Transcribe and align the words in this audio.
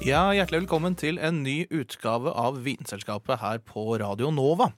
Ja, 0.00 0.30
Hjertelig 0.32 0.62
velkommen 0.62 0.94
til 0.96 1.18
en 1.20 1.42
ny 1.44 1.66
utgave 1.76 2.32
av 2.32 2.62
Vitenselskapet 2.64 3.36
her 3.42 3.58
på 3.60 3.98
Radio 4.00 4.30
Nova. 4.32 4.70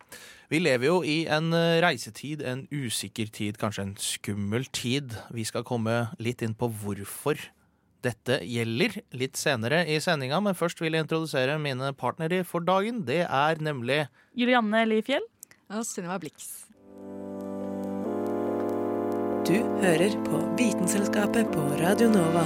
Vi 0.50 0.58
lever 0.58 0.88
jo 0.88 0.96
i 1.06 1.28
en 1.30 1.52
eh, 1.54 1.78
reisetid, 1.84 2.42
en 2.42 2.64
usikker 2.74 3.30
tid, 3.30 3.54
kanskje 3.60 3.84
en 3.86 3.92
skummel 4.02 4.66
tid. 4.74 5.14
Vi 5.30 5.44
skal 5.46 5.62
komme 5.62 6.08
litt 6.18 6.42
inn 6.42 6.56
på 6.58 6.66
hvorfor 6.82 7.38
dette 8.02 8.40
gjelder 8.42 8.98
litt 9.14 9.38
senere 9.38 9.84
i 9.86 10.00
sendinga, 10.02 10.42
men 10.42 10.58
først 10.58 10.82
vil 10.82 10.98
jeg 10.98 11.06
introdusere 11.06 11.54
mine 11.62 11.92
partnere 11.94 12.42
for 12.42 12.66
dagen. 12.66 13.04
Det 13.06 13.22
er 13.22 13.62
nemlig 13.62 14.02
Julianne 14.34 14.82
Lifjell. 14.90 15.22
Og 15.70 15.86
Sunniva 15.86 16.18
Blix. 16.18 16.50
Du 19.46 19.54
hører 19.86 20.18
på 20.26 20.44
Vitenselskapet 20.58 21.54
på 21.54 21.70
Radio 21.78 22.10
Nova. 22.10 22.42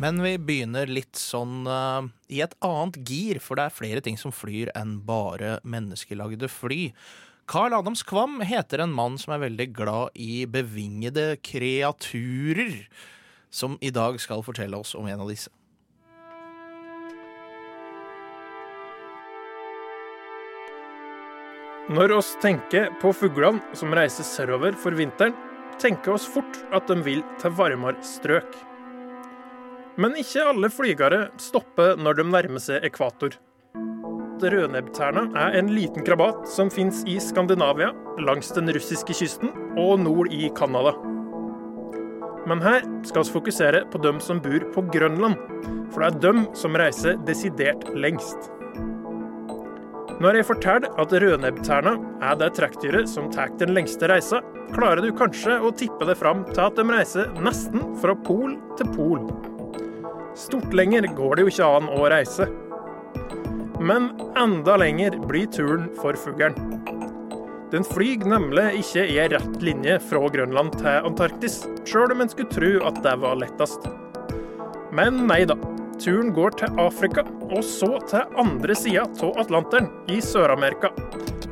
Men 0.00 0.22
vi 0.24 0.38
begynner 0.40 0.88
litt 0.88 1.18
sånn 1.20 1.66
uh, 1.68 2.06
i 2.32 2.38
et 2.40 2.54
annet 2.64 2.96
gir, 3.04 3.40
for 3.44 3.60
det 3.60 3.66
er 3.68 3.74
flere 3.76 4.00
ting 4.04 4.16
som 4.16 4.32
flyr 4.32 4.70
enn 4.72 4.94
bare 5.04 5.58
menneskelagde 5.60 6.48
fly. 6.48 6.86
Carl 7.50 7.76
Adams 7.76 8.00
Kvam 8.08 8.38
heter 8.46 8.80
en 8.80 8.94
mann 8.96 9.18
som 9.20 9.34
er 9.34 9.42
veldig 9.42 9.66
glad 9.76 10.16
i 10.16 10.46
bevingede 10.48 11.34
kreaturer, 11.44 12.86
som 13.52 13.76
i 13.84 13.90
dag 13.92 14.16
skal 14.24 14.44
fortelle 14.46 14.80
oss 14.80 14.94
om 14.96 15.10
en 15.10 15.20
av 15.20 15.28
disse. 15.28 15.52
Når 21.92 22.16
oss 22.22 22.32
tenker 22.40 22.88
på 23.02 23.12
fuglene 23.12 23.76
som 23.76 23.92
reiser 23.92 24.24
sørover 24.24 24.80
for 24.80 24.96
vinteren, 24.96 25.36
tenker 25.82 26.16
oss 26.16 26.24
fort 26.24 26.62
at 26.72 26.88
de 26.88 27.02
vil 27.04 27.24
til 27.42 27.56
varmere 27.58 28.00
strøk. 28.06 28.69
Men 30.00 30.16
ikke 30.16 30.46
alle 30.48 30.70
flygere 30.72 31.24
stopper 31.40 31.98
når 32.00 32.20
de 32.20 32.24
nærmer 32.24 32.62
seg 32.62 32.86
ekvator. 32.88 33.34
Rødnebbterna 34.40 35.26
er 35.36 35.58
en 35.58 35.68
liten 35.76 36.04
krabat 36.06 36.46
som 36.48 36.70
fins 36.72 37.02
i 37.04 37.18
Skandinavia, 37.20 37.90
langs 38.24 38.48
den 38.56 38.72
russiske 38.72 39.12
kysten 39.18 39.52
og 39.76 39.98
nord 40.00 40.32
i 40.32 40.48
Canada. 40.56 40.94
Men 42.48 42.64
her 42.64 42.86
skal 43.04 43.26
vi 43.26 43.34
fokusere 43.34 43.84
på 43.92 44.00
dem 44.00 44.22
som 44.24 44.40
bor 44.40 44.64
på 44.72 44.86
Grønland, 44.94 45.36
for 45.92 46.00
det 46.00 46.08
er 46.08 46.24
dem 46.24 46.46
som 46.56 46.80
reiser 46.80 47.20
desidert 47.28 47.84
lengst. 47.92 48.48
Når 50.20 50.40
jeg 50.40 50.48
forteller 50.48 50.96
at 51.00 51.12
rødnebbterna 51.12 51.94
er 52.24 52.40
det 52.40 52.54
trekkdyret 52.56 53.08
som 53.08 53.28
tar 53.32 53.52
den 53.60 53.76
lengste 53.76 54.08
reisa, 54.08 54.40
klarer 54.72 55.04
du 55.04 55.12
kanskje 55.16 55.60
å 55.60 55.72
tippe 55.76 56.08
det 56.08 56.16
fram 56.20 56.46
til 56.54 56.64
at 56.64 56.80
de 56.80 56.88
reiser 56.88 57.32
nesten 57.44 57.90
fra 58.00 58.16
pol 58.24 58.56
til 58.80 58.94
pol. 58.96 59.24
Stort 60.40 60.72
lenger 60.72 61.02
går 61.16 61.36
det 61.36 61.42
jo 61.44 61.50
ikke 61.52 61.66
an 61.68 61.88
å 61.92 62.04
reise. 62.08 62.46
Men 63.80 64.06
enda 64.40 64.78
lenger 64.80 65.18
blir 65.28 65.50
turen 65.52 65.90
for 66.00 66.16
fuglen. 66.16 66.56
Den 67.70 67.84
flyr 67.84 68.24
nemlig 68.26 68.80
ikke 68.80 69.04
i 69.04 69.18
ei 69.20 69.26
rett 69.30 69.58
linje 69.62 69.98
fra 70.08 70.22
Grønland 70.32 70.78
til 70.80 71.10
Antarktis, 71.10 71.60
sjøl 71.84 72.14
om 72.14 72.24
en 72.24 72.32
skulle 72.32 72.50
tro 72.54 72.72
at 72.88 73.02
det 73.04 73.14
var 73.20 73.36
lettest. 73.42 73.84
Men 74.96 75.26
nei 75.28 75.44
da. 75.44 75.58
Turen 76.00 76.32
går 76.32 76.56
til 76.56 76.80
Afrika, 76.80 77.26
og 77.52 77.60
så 77.66 77.92
til 78.08 78.40
andre 78.40 78.74
sida 78.80 79.04
av 79.04 79.44
Atlanteren, 79.44 79.92
i 80.08 80.22
Sør-Amerika. 80.24 80.88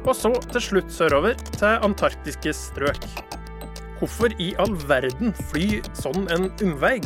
Og 0.06 0.14
så 0.16 0.32
til 0.48 0.64
slutt 0.64 0.92
sørover 0.96 1.36
til 1.52 1.84
antarktiske 1.84 2.56
strøk. 2.56 3.04
Hvorfor 4.00 4.32
i 4.40 4.54
all 4.62 4.72
verden 4.88 5.36
fly 5.52 5.82
sånn 5.92 6.24
en 6.32 6.48
omvei? 6.64 6.96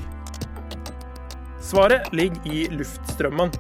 Svaret 1.63 2.11
ligger 2.13 2.53
i 2.53 2.67
luftstrømmene. 2.75 3.53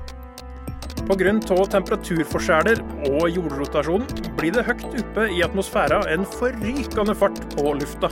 Pga. 1.02 1.32
temperaturforskjeller 1.70 2.80
og 3.10 3.24
jordrotasjon 3.30 4.04
blir 4.38 4.54
det 4.54 4.64
høyt 4.66 4.84
oppe 4.90 5.26
i 5.34 5.42
atmosfæra 5.44 6.02
en 6.12 6.26
forrykende 6.38 7.14
fart 7.18 7.38
på 7.54 7.74
lufta. 7.78 8.10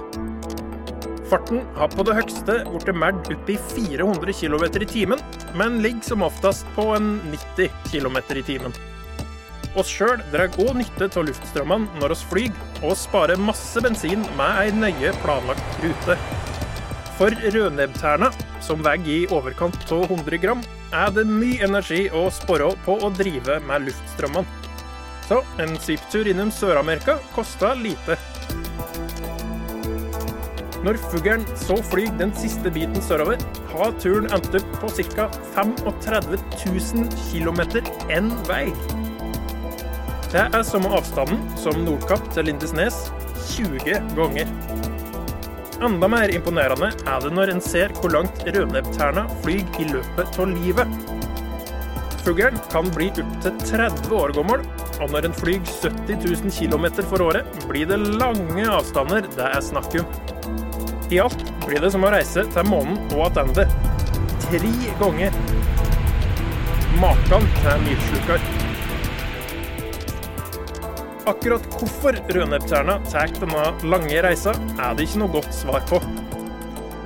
Farten 1.31 1.63
har 1.77 1.91
på 1.95 2.03
det 2.07 2.17
høyeste 2.19 2.57
blitt 2.67 2.97
merd 2.99 3.31
opp 3.31 3.51
i 3.51 3.57
400 3.75 4.35
km 4.35 4.65
i 4.83 4.89
timen, 4.91 5.23
men 5.55 5.79
ligger 5.83 6.03
som 6.09 6.27
oftest 6.27 6.67
på 6.75 6.89
en 6.97 7.13
90 7.31 7.71
km 7.91 8.19
i 8.35 8.47
timen. 8.47 8.75
Oss 9.79 9.91
sjøl 9.91 10.19
drar 10.33 10.51
òg 10.59 10.73
nytte 10.75 11.07
av 11.15 11.29
luftstrømmene 11.29 12.03
når 12.03 12.17
oss 12.17 12.27
flyr, 12.27 12.51
og 12.83 12.99
sparer 12.99 13.39
masse 13.39 13.79
bensin 13.83 14.27
med 14.39 14.63
ei 14.65 14.75
nøye 14.75 15.15
planlagt 15.23 15.83
rute. 15.85 16.19
For 17.21 17.37
rødnebbterna, 17.55 18.33
som 18.65 18.83
veier 18.85 19.11
i 19.15 19.29
overkant 19.33 19.93
av 19.93 20.07
100 20.11 20.41
gram, 20.43 20.65
er 20.93 21.13
det 21.15 21.27
mye 21.29 21.65
energi 21.67 22.07
å 22.15 22.27
spare 22.35 22.73
på 22.85 22.99
å 23.01 23.13
drive 23.15 23.61
med 23.69 23.89
luftstrømmene. 23.89 24.47
Så 25.31 25.43
en 25.63 25.77
svipptur 25.79 26.27
innom 26.27 26.51
Sør-Amerika 26.51 27.21
koster 27.37 27.77
lite. 27.79 28.17
Når 30.81 30.97
fuglen 31.11 31.45
så 31.61 31.77
flyr 31.91 32.11
den 32.19 32.33
siste 32.35 32.73
biten 32.73 33.03
sørover, 33.05 33.39
har 33.71 33.93
turen 34.01 34.31
endt 34.33 34.57
opp 34.57 34.73
på 34.81 34.91
ca. 35.13 35.29
35 35.55 36.35
000 36.65 37.07
km 37.29 37.61
én 38.09 38.33
vei. 38.49 38.65
Det 40.33 40.47
er 40.47 40.63
samme 40.67 40.91
avstanden 40.97 41.43
som 41.59 41.85
Nordkapp 41.85 42.33
til 42.35 42.49
Lindesnes 42.49 43.11
20 43.53 44.15
ganger. 44.17 44.80
Enda 45.81 46.09
mer 46.13 46.29
imponerende 46.29 46.91
er 47.09 47.23
det 47.25 47.31
når 47.33 47.55
en 47.55 47.63
ser 47.65 47.93
hvor 47.97 48.13
langt 48.13 48.43
rødnebbterna 48.45 49.23
flyr 49.41 49.63
i 49.81 49.87
løpet 49.89 50.37
av 50.43 50.51
livet. 50.53 50.91
Fuglen 52.21 52.59
kan 52.69 52.91
bli 52.93 53.07
opptil 53.23 53.55
30 53.65 54.13
år 54.13 54.35
gammel, 54.37 54.67
og 55.01 55.15
når 55.15 55.31
en 55.31 55.37
flyr 55.39 55.63
70 55.65 56.21
000 56.21 56.53
km 56.53 56.85
for 57.09 57.25
året, 57.31 57.49
blir 57.71 57.89
det 57.89 57.97
lange 58.21 58.67
avstander 58.69 59.25
det 59.25 59.47
er 59.47 59.65
snakk 59.65 59.97
om. 60.03 60.13
I 61.09 61.23
alt 61.25 61.47
blir 61.65 61.81
det 61.81 61.95
som 61.97 62.05
å 62.05 62.13
reise 62.13 62.45
til 62.45 62.69
månen 62.69 63.01
og 63.17 63.33
tilbake. 63.39 63.65
Tre 64.51 64.75
ganger. 65.01 65.41
Maken 67.01 67.49
til 67.63 67.87
myrslukar. 67.89 68.40
Akkurat 71.31 71.63
hvorfor 71.79 72.17
rødnebbterna 72.35 72.97
tar 73.07 73.31
denne 73.37 73.67
lange 73.87 74.23
reisa, 74.25 74.51
er 74.83 74.97
det 74.99 75.05
ikke 75.07 75.21
noe 75.23 75.35
godt 75.37 75.53
svar 75.55 75.85
på. 75.87 76.01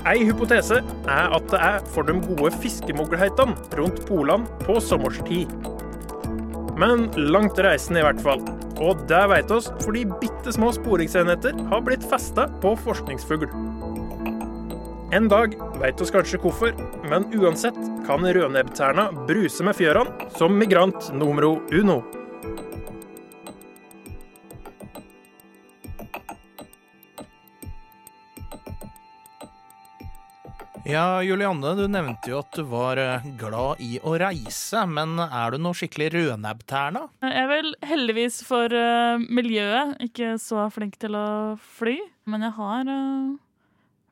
Ei 0.09 0.23
hypotese 0.25 0.79
er 0.81 1.35
at 1.37 1.51
det 1.53 1.61
er 1.61 1.85
for 1.93 2.09
de 2.09 2.15
gode 2.25 2.53
fiskemulighetene 2.62 3.77
rundt 3.77 4.01
polene 4.09 4.49
på 4.65 4.79
sommerstid. 4.81 5.53
Men 6.81 7.11
langt 7.21 7.61
reisen 7.61 8.00
i 8.00 8.06
hvert 8.06 8.25
fall. 8.25 8.41
Og 8.81 9.05
det 9.11 9.23
vet 9.31 9.53
oss 9.55 9.69
fordi 9.85 10.06
bitte 10.23 10.56
små 10.56 10.73
sporingsenheter 10.75 11.61
har 11.71 11.85
blitt 11.85 12.09
festa 12.09 12.49
på 12.65 12.75
forskningsfugl. 12.81 13.47
En 15.15 15.29
dag 15.31 15.53
vet 15.79 16.00
oss 16.00 16.11
kanskje 16.11 16.41
hvorfor, 16.43 16.73
men 17.12 17.29
uansett 17.37 17.79
kan 18.09 18.25
rødnebbterna 18.25 19.11
bruse 19.29 19.69
med 19.69 19.76
fjørene 19.79 20.32
som 20.41 20.56
migrant 20.59 21.12
numero 21.15 21.59
uno. 21.76 22.00
Ja, 30.85 31.23
Julianne, 31.25 31.71
du 31.79 31.87
nevnte 31.89 32.29
jo 32.29 32.43
at 32.43 32.53
du 32.53 32.67
var 32.69 32.99
eh, 33.01 33.25
glad 33.41 33.79
i 33.81 33.95
å 34.05 34.19
reise, 34.21 34.83
men 34.85 35.17
er 35.17 35.55
du 35.55 35.63
noe 35.65 35.73
skikkelig 35.73 36.11
rødnebbterna? 36.13 37.07
Jeg 37.25 37.39
er 37.41 37.49
vel 37.49 37.71
heldigvis 37.89 38.43
for 38.45 38.69
uh, 38.69 39.17
miljøet 39.17 39.97
ikke 40.05 40.35
så 40.43 40.67
flink 40.75 40.99
til 41.01 41.17
å 41.17 41.25
fly, 41.79 41.97
men 42.29 42.45
jeg 42.45 42.57
har 42.59 42.91
uh, 42.93 43.33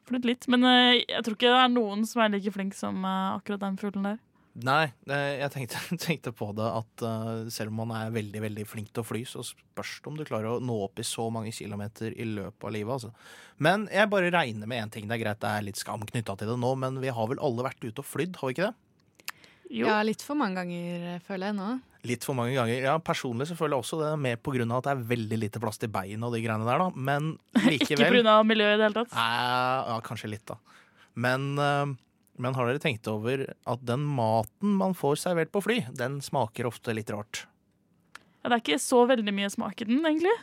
flydd 0.09 0.31
litt. 0.31 0.49
Men 0.49 0.65
uh, 0.65 0.97
jeg 0.97 1.21
tror 1.27 1.37
ikke 1.37 1.53
det 1.53 1.61
er 1.61 1.75
noen 1.75 2.09
som 2.09 2.25
er 2.25 2.33
like 2.39 2.55
flink 2.57 2.73
som 2.79 3.05
akkurat 3.05 3.67
den 3.67 3.77
fuglen 3.83 4.09
der. 4.09 4.19
Nei, 4.61 4.85
eh, 5.09 5.39
jeg 5.41 5.53
tenkte, 5.55 5.81
tenkte 6.07 6.33
på 6.37 6.51
det 6.57 6.67
at 6.69 7.05
eh, 7.09 7.31
selv 7.53 7.73
om 7.73 7.81
man 7.81 7.95
er 7.97 8.13
veldig 8.13 8.43
veldig 8.45 8.67
flink 8.69 8.91
til 8.93 9.01
å 9.01 9.07
fly, 9.09 9.23
så 9.29 9.45
spørs 9.47 9.95
det 10.03 10.11
om 10.11 10.19
du 10.19 10.27
klarer 10.29 10.51
å 10.51 10.61
nå 10.61 10.77
opp 10.85 11.01
i 11.01 11.07
så 11.09 11.29
mange 11.33 11.55
kilometer 11.57 12.13
i 12.13 12.27
løpet 12.29 12.69
av 12.69 12.75
livet. 12.77 12.93
Altså. 12.99 13.13
Men 13.65 13.87
jeg 13.93 14.11
bare 14.13 14.33
regner 14.35 14.69
med 14.69 14.85
én 14.85 14.93
ting. 14.93 15.09
Det 15.09 15.17
er 15.17 15.25
greit 15.25 15.41
det 15.41 15.53
er 15.53 15.65
litt 15.65 15.81
skam 15.81 16.05
knytta 16.05 16.37
til 16.37 16.53
det 16.53 16.59
nå, 16.61 16.75
men 16.85 17.01
vi 17.01 17.15
har 17.15 17.31
vel 17.31 17.41
alle 17.41 17.65
vært 17.65 17.81
ute 17.87 18.05
og 18.05 18.09
flydd, 18.09 18.37
har 18.43 18.51
vi 18.51 18.59
ikke 18.59 18.69
det? 18.69 18.75
Jo. 19.73 19.87
Ja, 19.89 20.03
litt 20.05 20.21
for 20.21 20.37
mange 20.37 20.61
ganger, 20.61 21.17
føler 21.25 21.49
jeg 21.49 21.57
nå. 21.57 21.71
Litt 22.05 22.27
for 22.27 22.37
mange 22.37 22.53
ganger. 22.53 22.83
Ja, 22.83 22.99
Personlig 23.01 23.47
så 23.49 23.57
føler 23.57 23.79
jeg 23.79 23.87
også 23.87 24.03
det, 24.03 24.11
mer 24.21 24.37
av 24.37 24.79
at 24.83 24.89
det 24.89 24.93
er 24.93 25.05
veldig 25.15 25.39
lite 25.39 25.63
plass 25.63 25.81
til 25.81 25.89
bein 25.95 26.23
og 26.27 26.35
de 26.35 26.43
greiene 26.45 26.67
der, 26.69 26.83
da. 26.83 26.91
Men 26.93 27.37
Ikke 27.73 27.95
likevel 27.97 28.21
pga. 28.27 28.35
miljøet 28.45 28.75
i 28.75 28.81
det 28.83 28.89
hele 28.91 28.99
tatt. 29.01 29.15
Nei, 29.17 29.29
ja, 29.89 30.01
kanskje 30.05 30.33
litt, 30.35 30.45
da. 30.51 30.59
Men, 31.15 31.47
eh, 31.57 31.95
men 32.43 32.57
har 32.59 32.69
dere 32.69 32.83
tenkt 32.83 33.09
over 33.11 33.45
at 33.49 33.83
den 33.87 34.05
maten 34.19 34.77
man 34.79 34.97
får 34.99 35.21
servert 35.23 35.53
på 35.55 35.63
fly, 35.65 35.81
den 35.97 36.21
smaker 36.25 36.69
ofte 36.69 36.95
litt 36.97 37.13
rart? 37.15 37.47
Ja, 38.43 38.51
det 38.51 38.57
er 38.57 38.65
ikke 38.65 38.83
så 38.83 39.05
veldig 39.07 39.35
mye 39.35 39.51
smak 39.53 39.85
i 39.85 39.87
den, 39.87 40.03
egentlig. 40.03 40.35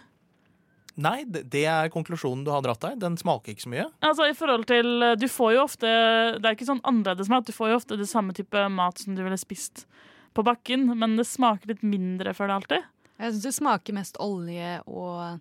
Nei, 0.99 1.23
det, 1.27 1.63
er 1.63 1.91
konklusjonen 1.93 2.43
du 2.43 2.51
har 2.51 2.63
dratt 2.63 2.81
deg. 2.83 2.97
Den 2.99 3.15
smaker 3.19 3.53
ikke 3.53 3.63
så 3.63 3.71
mye. 3.71 3.85
Altså, 4.03 4.27
i 4.27 4.35
forhold 4.35 4.65
til, 4.67 4.89
Du 5.19 5.27
får 5.31 5.53
jo 5.55 5.61
ofte 5.63 5.87
Det 6.35 6.43
er 6.43 6.57
ikke 6.57 6.67
sånn 6.67 6.83
annerledes 6.87 7.29
mat. 7.31 7.47
Du 7.47 7.55
får 7.55 7.71
jo 7.71 7.77
ofte 7.79 7.99
det 7.99 8.09
samme 8.09 8.35
type 8.35 8.65
mat 8.73 8.99
som 8.99 9.15
du 9.15 9.23
ville 9.23 9.39
spist 9.39 9.85
på 10.35 10.43
bakken, 10.45 10.89
men 10.99 11.15
det 11.17 11.25
smaker 11.25 11.71
litt 11.71 11.85
mindre 11.87 12.35
for 12.37 12.51
det 12.51 12.57
alltid. 12.57 12.89
Jeg 13.19 13.33
syns 13.33 13.47
det 13.47 13.55
smaker 13.55 13.95
mest 13.95 14.19
olje 14.21 14.75
og 14.87 15.39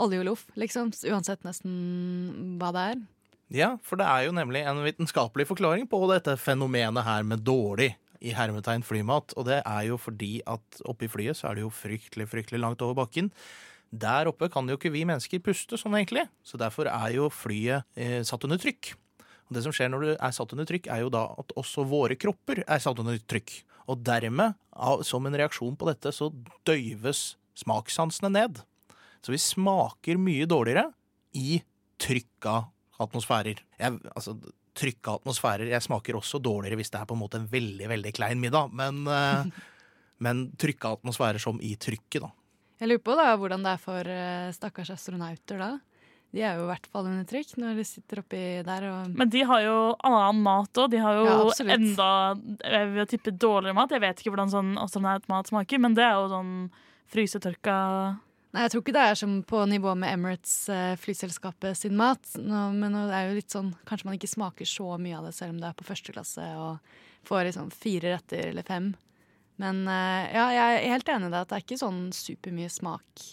olje 0.00 0.20
og 0.20 0.26
loff, 0.26 0.44
liksom. 0.58 0.92
Uansett 1.10 1.46
nesten 1.46 2.58
hva 2.60 2.70
det 2.74 2.84
er. 2.92 3.00
Ja, 3.50 3.72
for 3.82 3.98
det 3.98 4.06
er 4.06 4.28
jo 4.28 4.34
nemlig 4.36 4.62
en 4.62 4.84
vitenskapelig 4.84 5.48
forklaring 5.48 5.88
på 5.90 5.98
dette 6.10 6.36
fenomenet 6.38 7.02
her 7.02 7.24
med 7.26 7.42
dårlig 7.42 7.90
i 8.22 8.34
hermetegn 8.36 8.84
flymat. 8.86 9.34
Og 9.34 9.48
det 9.48 9.58
er 9.64 9.88
jo 9.88 9.98
fordi 9.98 10.38
at 10.46 10.82
oppe 10.86 11.08
i 11.08 11.10
flyet 11.10 11.40
så 11.40 11.50
er 11.50 11.58
det 11.58 11.64
jo 11.64 11.72
fryktelig, 11.74 12.28
fryktelig 12.30 12.60
langt 12.62 12.84
over 12.86 13.00
bakken. 13.02 13.32
Der 13.90 14.30
oppe 14.30 14.46
kan 14.52 14.70
jo 14.70 14.78
ikke 14.78 14.92
vi 14.94 15.02
mennesker 15.08 15.42
puste 15.42 15.78
sånn 15.80 15.96
egentlig, 15.98 16.28
så 16.46 16.60
derfor 16.60 16.86
er 16.92 17.16
jo 17.16 17.26
flyet 17.34 17.88
eh, 17.98 18.20
satt 18.26 18.46
under 18.46 18.60
trykk. 18.62 18.92
Og 19.50 19.56
det 19.56 19.64
som 19.66 19.74
skjer 19.74 19.90
når 19.90 20.04
du 20.04 20.10
er 20.12 20.36
satt 20.36 20.54
under 20.54 20.68
trykk, 20.70 20.86
er 20.86 21.02
jo 21.02 21.10
da 21.10 21.26
at 21.42 21.54
også 21.58 21.82
våre 21.90 22.14
kropper 22.14 22.62
er 22.62 22.82
satt 22.82 23.02
under 23.02 23.18
trykk. 23.18 23.56
Og 23.90 23.98
dermed, 24.06 24.54
som 25.02 25.26
en 25.26 25.34
reaksjon 25.34 25.74
på 25.74 25.88
dette, 25.90 26.12
så 26.14 26.30
døyves 26.68 27.32
smakssansene 27.58 28.30
ned. 28.30 28.60
Så 29.26 29.34
vi 29.34 29.42
smaker 29.42 30.20
mye 30.22 30.46
dårligere 30.46 30.92
i 31.34 31.58
trykka 31.98 32.60
atmosfærer. 33.00 33.62
Jeg, 33.80 34.00
altså, 34.14 34.36
trykka 34.76 35.16
atmosfærer 35.18 35.72
Jeg 35.72 35.82
smaker 35.82 36.18
også 36.18 36.38
dårligere 36.42 36.78
hvis 36.80 36.92
det 36.92 37.00
er 37.00 37.08
på 37.08 37.16
en 37.16 37.22
måte 37.22 37.40
en 37.40 37.48
veldig, 37.50 37.88
veldig 37.90 38.12
klein 38.16 38.40
middag, 38.42 38.72
men, 38.76 39.02
eh, 39.10 39.62
men 40.24 40.48
trykka 40.60 40.96
atmosfærer 40.98 41.42
som 41.42 41.60
i 41.62 41.74
trykket, 41.80 42.22
da. 42.26 42.32
Jeg 42.80 42.88
lurer 42.88 43.04
på 43.04 43.16
da 43.18 43.30
hvordan 43.36 43.64
det 43.66 43.72
er 43.74 43.80
for 43.82 44.08
eh, 44.08 44.50
stakkars 44.56 44.92
astronauter 44.94 45.60
da. 45.60 45.72
De 46.30 46.44
er 46.46 46.54
jo 46.56 46.62
i 46.62 46.68
hvert 46.68 46.86
fall 46.92 47.08
under 47.10 47.26
trykk 47.26 47.56
når 47.58 47.80
de 47.80 47.84
sitter 47.84 48.20
oppi 48.22 48.40
der 48.66 48.84
og 48.86 49.16
Men 49.18 49.30
de 49.32 49.40
har 49.50 49.64
jo 49.64 49.78
annen 50.06 50.42
mat 50.44 50.78
òg. 50.78 50.92
De 50.92 51.00
har 51.02 51.18
jo 51.18 51.24
Ja, 51.26 51.74
enda 51.74 52.10
jeg 52.62 52.90
vil 52.94 53.08
tippe 53.10 53.34
dårligere 53.34 53.74
mat. 53.76 53.90
Jeg 53.90 54.04
vet 54.04 54.22
ikke 54.22 54.32
hvordan 54.36 54.52
sånn 54.52 54.70
astronautmat 54.78 55.50
smaker, 55.50 55.82
men 55.82 55.96
det 55.98 56.06
er 56.06 56.14
jo 56.14 56.30
sånn 56.30 56.52
frysetørka 57.10 57.76
Nei, 58.50 58.64
jeg 58.64 58.72
tror 58.72 58.82
ikke 58.82 58.94
det 58.96 59.02
er 59.06 59.18
som 59.18 59.34
på 59.46 59.60
nivå 59.70 59.92
med 59.94 60.10
Emirates, 60.10 60.54
eh, 60.74 60.96
flyselskapet 60.98 61.78
sin 61.78 61.94
mat. 61.98 62.24
Nå, 62.34 62.64
men 62.74 62.96
det 62.96 63.14
er 63.14 63.28
jo 63.28 63.36
litt 63.36 63.54
sånn, 63.54 63.70
kanskje 63.86 64.08
man 64.08 64.16
ikke 64.18 64.32
smaker 64.32 64.66
så 64.66 64.96
mye 64.98 65.20
av 65.20 65.28
det 65.28 65.36
selv 65.36 65.54
om 65.54 65.60
det 65.62 65.68
er 65.70 65.78
på 65.78 65.86
første 65.86 66.14
klasse 66.16 66.48
og 66.58 66.96
får 67.28 67.46
liksom 67.46 67.70
fire 67.70 68.16
retter 68.16 68.50
eller 68.50 68.66
fem. 68.66 68.90
Men 69.62 69.84
eh, 69.86 70.32
ja, 70.34 70.48
jeg 70.56 70.80
er 70.80 70.94
helt 70.96 71.12
enig 71.14 71.30
i 71.30 71.34
det 71.34 71.44
at 71.44 71.52
det 71.52 71.60
er 71.60 71.66
ikke 71.68 71.82
sånn 71.84 72.02
supermye 72.16 72.72
smak 72.72 73.26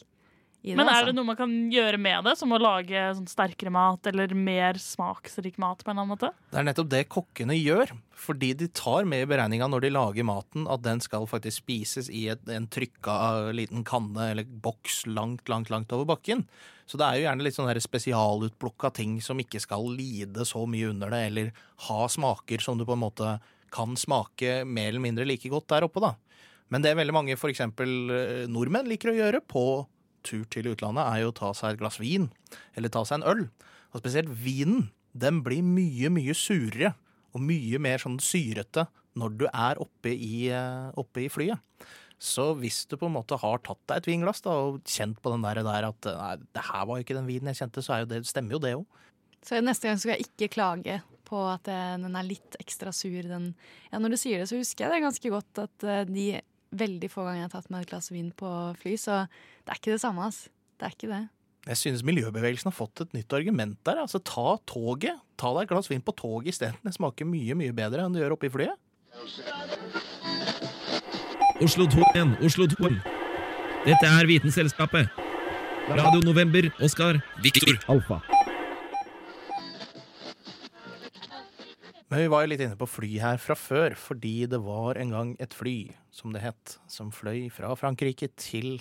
i 0.62 0.71
det. 0.71 0.77
Men 0.80 0.88
er 0.88 0.95
altså. 0.95 1.09
det 1.09 1.15
noe 1.18 1.27
man 1.30 1.38
kan 1.39 1.54
gjøre 1.71 2.00
med 2.01 2.27
det, 2.27 2.36
som 2.39 2.54
å 2.54 2.59
lage 2.62 3.04
sånn 3.18 3.30
sterkere 3.30 3.71
mat 3.74 4.09
eller 4.09 4.33
mer 4.38 4.80
smaksrik 4.81 5.59
mat 5.62 5.83
på 5.83 5.94
en 5.94 6.00
annen 6.00 6.13
måte? 6.13 6.31
Det 6.51 6.62
er 6.62 6.68
nettopp 6.68 6.89
det 6.92 7.04
kokkene 7.13 7.57
gjør, 7.57 7.94
fordi 8.18 8.54
de 8.59 8.69
tar 8.75 9.07
med 9.09 9.25
i 9.25 9.30
beregninga 9.30 9.69
når 9.71 9.86
de 9.86 9.94
lager 9.94 10.27
maten, 10.27 10.68
at 10.71 10.83
den 10.86 11.04
skal 11.04 11.27
faktisk 11.30 11.63
spises 11.63 12.09
i 12.09 12.27
et, 12.33 12.44
en 12.51 12.69
trykka 12.71 13.18
liten 13.56 13.86
kanne 13.88 14.31
eller 14.33 14.48
boks 14.48 15.06
langt, 15.09 15.45
langt, 15.51 15.71
langt 15.74 15.94
over 15.95 16.09
bakken. 16.15 16.45
Så 16.88 17.00
det 17.00 17.07
er 17.07 17.19
jo 17.19 17.27
gjerne 17.27 17.44
litt 17.44 17.57
sånn 17.57 17.83
spesialutplukka 17.83 18.94
ting 18.95 19.18
som 19.24 19.39
ikke 19.44 19.60
skal 19.60 19.89
lide 19.92 20.45
så 20.48 20.63
mye 20.69 20.94
under 20.94 21.12
det, 21.12 21.25
eller 21.31 21.51
ha 21.89 22.07
smaker 22.10 22.63
som 22.63 22.80
du 22.80 22.88
på 22.88 22.95
en 22.95 23.03
måte 23.03 23.36
kan 23.74 23.98
smake 24.00 24.62
mer 24.63 24.94
eller 24.94 25.03
mindre 25.03 25.27
like 25.27 25.51
godt 25.51 25.68
der 25.74 25.86
oppe, 25.88 26.00
da. 26.03 26.15
Men 26.71 26.83
det 26.83 26.92
er 26.92 27.00
veldig 27.00 27.15
mange, 27.15 27.36
for 27.39 27.51
eksempel 27.51 28.12
eh, 28.12 28.48
nordmenn, 28.51 28.88
liker 28.88 29.12
å 29.12 29.18
gjøre 29.18 29.44
på 29.44 29.63
tur 30.25 30.45
til 30.53 30.71
utlandet, 30.71 31.05
er 31.05 31.23
jo 31.23 31.31
å 31.33 31.37
ta 31.37 31.51
seg 31.57 31.75
et 31.75 31.81
glass 31.81 31.99
vin, 32.01 32.29
eller 32.77 32.93
ta 32.93 33.03
seg 33.07 33.19
en 33.19 33.29
øl. 33.31 33.43
Og 33.93 34.01
spesielt 34.01 34.31
vinen. 34.43 34.89
Den 35.17 35.41
blir 35.45 35.63
mye, 35.65 36.11
mye 36.13 36.35
surere 36.37 36.93
og 37.33 37.41
mye 37.41 37.79
mer 37.81 38.01
sånn 38.01 38.19
syrete 38.21 38.85
når 39.17 39.37
du 39.39 39.45
er 39.49 39.79
oppe 39.81 40.11
i, 40.13 40.49
eh, 40.53 40.89
oppe 40.99 41.23
i 41.25 41.31
flyet. 41.31 41.57
Så 42.17 42.51
hvis 42.57 42.83
du 42.89 42.97
på 42.97 43.05
en 43.09 43.13
måte 43.13 43.37
har 43.37 43.59
tatt 43.65 43.81
deg 43.89 44.01
et 44.01 44.09
vinglass 44.09 44.41
da, 44.45 44.53
og 44.67 44.81
kjent 44.89 45.19
på 45.21 45.33
den 45.33 45.45
der, 45.45 45.61
der 45.65 45.89
at 45.91 46.09
nei, 46.09 46.31
det 46.53 46.65
her 46.69 46.85
var 46.89 46.97
jo 46.97 47.05
ikke 47.05 47.17
den 47.17 47.29
vinen 47.29 47.51
jeg 47.51 47.61
kjente, 47.61 47.83
så 47.85 48.01
jo 48.01 48.09
det, 48.09 48.23
stemmer 48.29 48.57
jo 48.57 48.61
det 48.63 48.73
òg. 48.77 48.85
Så 49.45 49.61
neste 49.61 49.89
gang 49.89 50.01
skal 50.01 50.15
jeg 50.15 50.27
ikke 50.27 50.53
klage 50.57 50.99
på 51.27 51.41
at 51.45 51.69
eh, 51.69 51.95
den 52.01 52.17
er 52.17 52.25
litt 52.25 52.57
ekstra 52.61 52.93
sur. 52.95 53.21
Den. 53.27 53.51
Ja, 53.91 54.01
når 54.01 54.15
du 54.15 54.19
sier 54.21 54.41
det, 54.41 54.49
så 54.49 54.59
husker 54.59 54.87
jeg 54.87 54.95
det 54.95 55.05
ganske 55.05 55.33
godt 55.33 55.61
at 55.67 55.85
eh, 55.85 56.05
de 56.09 56.27
veldig 56.75 57.09
få 57.11 57.25
ganger 57.25 57.43
jeg 57.43 57.47
har 57.49 57.55
tatt 57.55 57.71
meg 57.73 57.85
et 57.85 57.91
glass 57.91 58.11
vin 58.11 58.29
på 58.35 58.51
fly, 58.81 58.95
så 58.99 59.25
det 59.29 59.73
er 59.73 59.81
ikke 59.81 59.95
det 59.95 60.03
samme, 60.03 60.27
ass. 60.27 60.47
Det 60.77 60.87
er 60.87 60.95
ikke 60.95 61.11
det. 61.11 61.23
Jeg 61.67 61.79
synes 61.81 62.03
miljøbevegelsen 62.07 62.69
har 62.69 62.75
fått 62.75 63.01
et 63.03 63.15
nytt 63.17 63.33
argument 63.35 63.77
der. 63.87 63.99
Altså, 64.03 64.21
ta 64.23 64.55
toget. 64.69 65.19
Ta 65.37 65.51
deg 65.55 65.67
et 65.67 65.73
glass 65.73 65.89
vin 65.91 66.03
på 66.03 66.15
toget 66.15 66.53
isteden. 66.53 66.79
Det 66.85 66.95
smaker 66.95 67.27
mye, 67.27 67.57
mye 67.59 67.75
bedre 67.75 68.05
enn 68.05 68.15
det 68.15 68.23
gjør 68.23 68.37
oppe 68.37 68.47
i 68.47 68.53
flyet. 68.53 68.77
Oslo 71.63 71.87
2 71.89 72.03
igjen, 72.13 72.35
Oslo 72.45 72.69
2. 72.69 72.93
Dette 73.87 74.13
er 74.13 74.29
Vitenselskapet. 74.29 75.09
Radio 75.87 76.19
November, 76.23 76.69
Oskar, 76.83 77.19
Viktor, 77.43 77.79
Alfa. 77.91 78.21
Men 82.07 82.24
vi 82.24 82.30
var 82.31 82.45
jo 82.45 82.51
litt 82.54 82.62
inne 82.63 82.80
på 82.80 82.88
fly 82.88 83.09
her 83.19 83.39
fra 83.44 83.56
før, 83.59 83.95
fordi 84.00 84.45
det 84.48 84.62
var 84.63 84.95
en 85.01 85.12
gang 85.12 85.36
et 85.44 85.56
fly, 85.56 85.92
som 86.15 86.31
det 86.31 86.45
het, 86.45 86.77
som 86.88 87.12
fløy 87.12 87.50
fra 87.51 87.74
Frankrike 87.75 88.30
til 88.39 88.77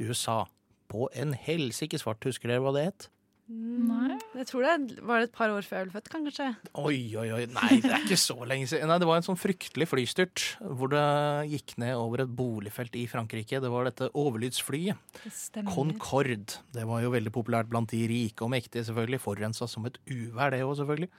USA. 0.00 0.46
På 0.90 1.10
en 1.12 1.34
helsikes 1.36 2.06
fart, 2.06 2.24
husker 2.24 2.48
dere 2.48 2.64
hva 2.64 2.72
det 2.78 2.86
het? 2.88 3.10
Nei. 3.50 4.14
Jeg 4.38 4.46
tror 4.46 4.62
det 4.62 5.02
var 5.04 5.24
et 5.24 5.32
par 5.34 5.50
år 5.50 5.66
før 5.66 5.80
jeg 5.80 5.88
ble 5.88 5.94
født, 5.96 6.08
kanskje. 6.12 6.46
Oi, 6.78 6.98
oi, 7.18 7.26
oi. 7.34 7.40
Nei, 7.50 7.80
det 7.82 7.90
er 7.90 8.04
ikke 8.04 8.18
så 8.20 8.36
lenge 8.46 8.68
siden. 8.70 8.86
Nei, 8.88 8.98
det 9.02 9.08
var 9.10 9.18
en 9.18 9.26
sånn 9.26 9.40
fryktelig 9.40 9.88
flystyrt 9.90 10.44
hvor 10.62 10.92
det 10.92 11.02
gikk 11.50 11.74
ned 11.82 11.98
over 11.98 12.22
et 12.24 12.32
boligfelt 12.38 12.94
i 12.96 13.04
Frankrike. 13.10 13.60
Det 13.60 13.72
var 13.74 13.90
dette 13.90 14.08
overlydsflyet. 14.14 15.02
Det. 15.26 15.66
Concorde. 15.68 16.62
Det 16.72 16.86
var 16.86 17.02
jo 17.02 17.12
veldig 17.12 17.34
populært 17.34 17.70
blant 17.72 17.90
de 17.90 18.04
rike 18.08 18.46
og 18.46 18.54
mektige, 18.54 18.86
selvfølgelig. 18.86 19.22
Forurensa 19.26 19.68
som 19.68 19.90
et 19.90 19.98
uvær, 20.06 20.54
det 20.54 20.62
òg, 20.62 20.76
selvfølgelig. 20.80 21.10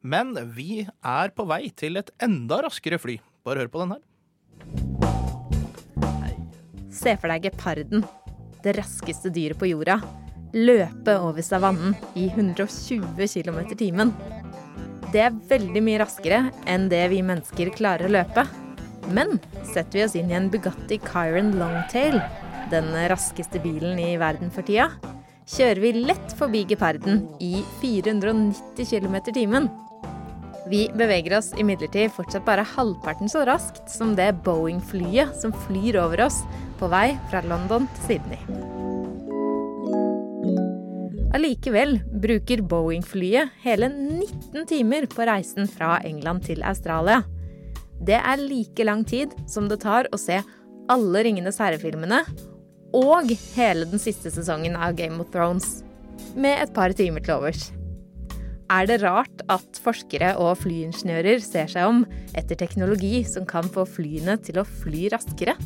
Men 0.00 0.32
vi 0.56 0.86
er 1.04 1.32
på 1.36 1.44
vei 1.48 1.66
til 1.76 2.00
et 2.00 2.10
enda 2.24 2.62
raskere 2.64 2.98
fly. 3.00 3.18
Bare 3.44 3.64
hør 3.64 3.72
på 3.72 3.82
den 3.82 3.92
her. 3.96 4.02
Se 7.00 7.14
for 7.20 7.32
deg 7.32 7.46
geparden, 7.48 8.02
det 8.64 8.74
raskeste 8.76 9.30
dyret 9.32 9.56
på 9.60 9.68
jorda, 9.70 10.00
løpe 10.52 11.14
over 11.22 11.44
savannen 11.44 11.94
i 12.18 12.26
120 12.28 13.14
km 13.16 13.60
i 13.62 13.78
timen. 13.78 14.12
Det 15.12 15.22
er 15.24 15.38
veldig 15.52 15.82
mye 15.84 16.00
raskere 16.02 16.42
enn 16.68 16.88
det 16.90 17.06
vi 17.12 17.22
mennesker 17.24 17.72
klarer 17.76 18.08
å 18.08 18.14
løpe. 18.18 18.44
Men 19.10 19.38
setter 19.64 19.98
vi 19.98 20.04
oss 20.04 20.16
inn 20.18 20.30
i 20.30 20.36
en 20.36 20.50
Bugatti 20.52 21.00
Chiron 21.06 21.54
Longtail, 21.58 22.20
den 22.70 22.92
raskeste 23.10 23.62
bilen 23.62 23.98
i 23.98 24.12
verden 24.20 24.52
for 24.54 24.66
tida, 24.66 24.90
kjører 25.50 25.80
vi 25.82 25.92
lett 26.06 26.34
forbi 26.38 26.64
geparden 26.70 27.24
i 27.42 27.60
490 27.80 28.86
km 28.86 29.16
i 29.18 29.34
timen. 29.34 29.68
Vi 30.70 30.84
beveger 30.94 31.34
oss 31.40 31.50
imidlertid 31.58 32.12
fortsatt 32.14 32.44
bare 32.46 32.66
halvparten 32.76 33.30
så 33.30 33.42
raskt 33.48 33.90
som 33.90 34.12
det 34.18 34.28
Boeing-flyet 34.46 35.34
som 35.40 35.54
flyr 35.66 35.98
over 36.04 36.22
oss 36.28 36.42
på 36.78 36.90
vei 36.92 37.08
fra 37.32 37.42
London 37.50 37.88
til 37.96 38.20
Sydney. 38.20 38.38
Allikevel 41.34 41.96
bruker 42.22 42.62
Boeing-flyet 42.66 43.50
hele 43.64 43.90
19 43.90 44.68
timer 44.70 45.08
på 45.10 45.26
reisen 45.26 45.66
fra 45.70 45.96
England 46.06 46.46
til 46.46 46.62
Australia. 46.66 47.24
Det 48.00 48.18
er 48.18 48.40
like 48.40 48.86
lang 48.86 49.02
tid 49.06 49.34
som 49.50 49.66
det 49.70 49.82
tar 49.82 50.08
å 50.10 50.18
se 50.20 50.38
alle 50.90 51.26
Ringenes 51.26 51.58
herre-filmene 51.62 52.22
og 52.96 53.30
hele 53.56 53.86
den 53.88 54.02
siste 54.02 54.32
sesongen 54.32 54.76
av 54.78 54.96
Game 54.98 55.20
of 55.22 55.30
Thrones, 55.34 55.82
med 56.34 56.62
et 56.62 56.72
par 56.76 56.94
timer 56.96 57.24
til 57.24 57.38
overs. 57.38 57.70
Er 58.70 58.86
det 58.86 59.00
rart 59.02 59.42
at 59.50 59.80
forskere 59.82 60.36
og 60.38 60.60
flyingeniører 60.62 61.42
ser 61.42 61.70
seg 61.72 61.88
om 61.90 62.04
etter 62.38 62.58
teknologi 62.58 63.24
som 63.26 63.46
kan 63.48 63.66
få 63.66 63.82
flyene 63.88 64.36
til 64.46 64.60
å 64.62 64.66
fly 64.68 65.08
raskere? 65.10 65.56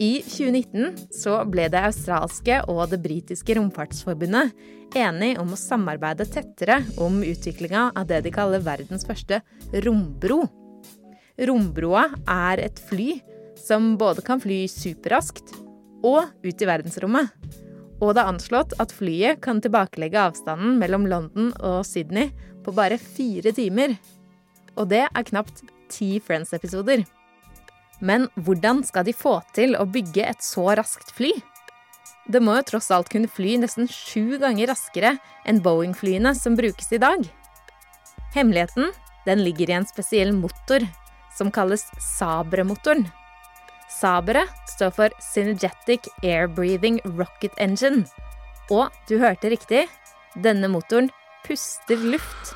I 0.00 0.22
2019 0.24 1.12
så 1.12 1.36
ble 1.46 1.68
det 1.70 1.82
australske 1.84 2.62
og 2.72 2.86
det 2.90 3.02
britiske 3.04 3.54
romfartsforbundet 3.58 4.54
enige 4.96 5.38
om 5.42 5.52
å 5.52 5.60
samarbeide 5.60 6.26
tettere 6.26 6.80
om 6.98 7.20
utviklinga 7.22 7.90
av 7.92 8.08
det 8.08 8.22
de 8.24 8.32
kaller 8.34 8.64
verdens 8.64 9.04
første 9.06 9.42
rombro. 9.84 10.46
Rombroa 11.46 12.08
er 12.26 12.64
et 12.64 12.80
fly 12.88 13.20
som 13.60 13.92
både 14.00 14.24
kan 14.24 14.40
fly 14.42 14.64
superraskt 14.72 15.52
og 16.06 16.30
ut 16.44 16.62
i 16.62 16.68
verdensrommet. 16.68 17.30
Og 18.00 18.14
det 18.16 18.22
er 18.22 18.30
anslått 18.32 18.72
at 18.80 18.94
flyet 18.96 19.42
kan 19.44 19.60
tilbakelegge 19.60 20.20
avstanden 20.30 20.78
mellom 20.80 21.04
London 21.10 21.50
og 21.58 21.82
Sydney 21.84 22.30
på 22.64 22.72
bare 22.76 22.96
fire 23.00 23.52
timer. 23.56 23.96
Og 24.78 24.88
det 24.92 25.04
er 25.04 25.28
knapt 25.28 25.64
ti 25.92 26.16
Friends-episoder. 26.24 27.04
Men 28.00 28.28
hvordan 28.40 28.80
skal 28.86 29.04
de 29.04 29.12
få 29.12 29.40
til 29.56 29.76
å 29.76 29.84
bygge 29.84 30.24
et 30.24 30.44
så 30.44 30.70
raskt 30.78 31.12
fly? 31.12 31.34
Det 32.30 32.40
må 32.40 32.54
jo 32.56 32.66
tross 32.72 32.88
alt 32.94 33.10
kunne 33.12 33.28
fly 33.28 33.58
nesten 33.60 33.88
sju 33.90 34.38
ganger 34.40 34.70
raskere 34.70 35.16
enn 35.48 35.60
Boeing-flyene 35.64 36.32
som 36.38 36.56
brukes 36.56 36.92
i 36.94 37.00
dag. 37.02 37.24
Hemmeligheten 38.32 38.92
den 39.26 39.44
ligger 39.44 39.70
i 39.70 39.76
en 39.80 39.88
spesiell 39.88 40.32
motor, 40.32 40.84
som 41.36 41.50
kalles 41.52 41.84
Sabre-motoren. 42.16 43.04
Sabre 44.00 44.46
står 44.70 44.92
for 44.96 45.16
Synergetic 45.20 46.08
Air 46.24 46.48
Breathing 46.48 47.00
Rocket 47.18 47.52
Engine. 47.60 48.06
Og 48.72 48.88
du 49.10 49.18
hørte 49.20 49.50
riktig, 49.52 49.84
denne 50.40 50.70
motoren 50.72 51.10
puster 51.44 52.00
luft. 52.00 52.54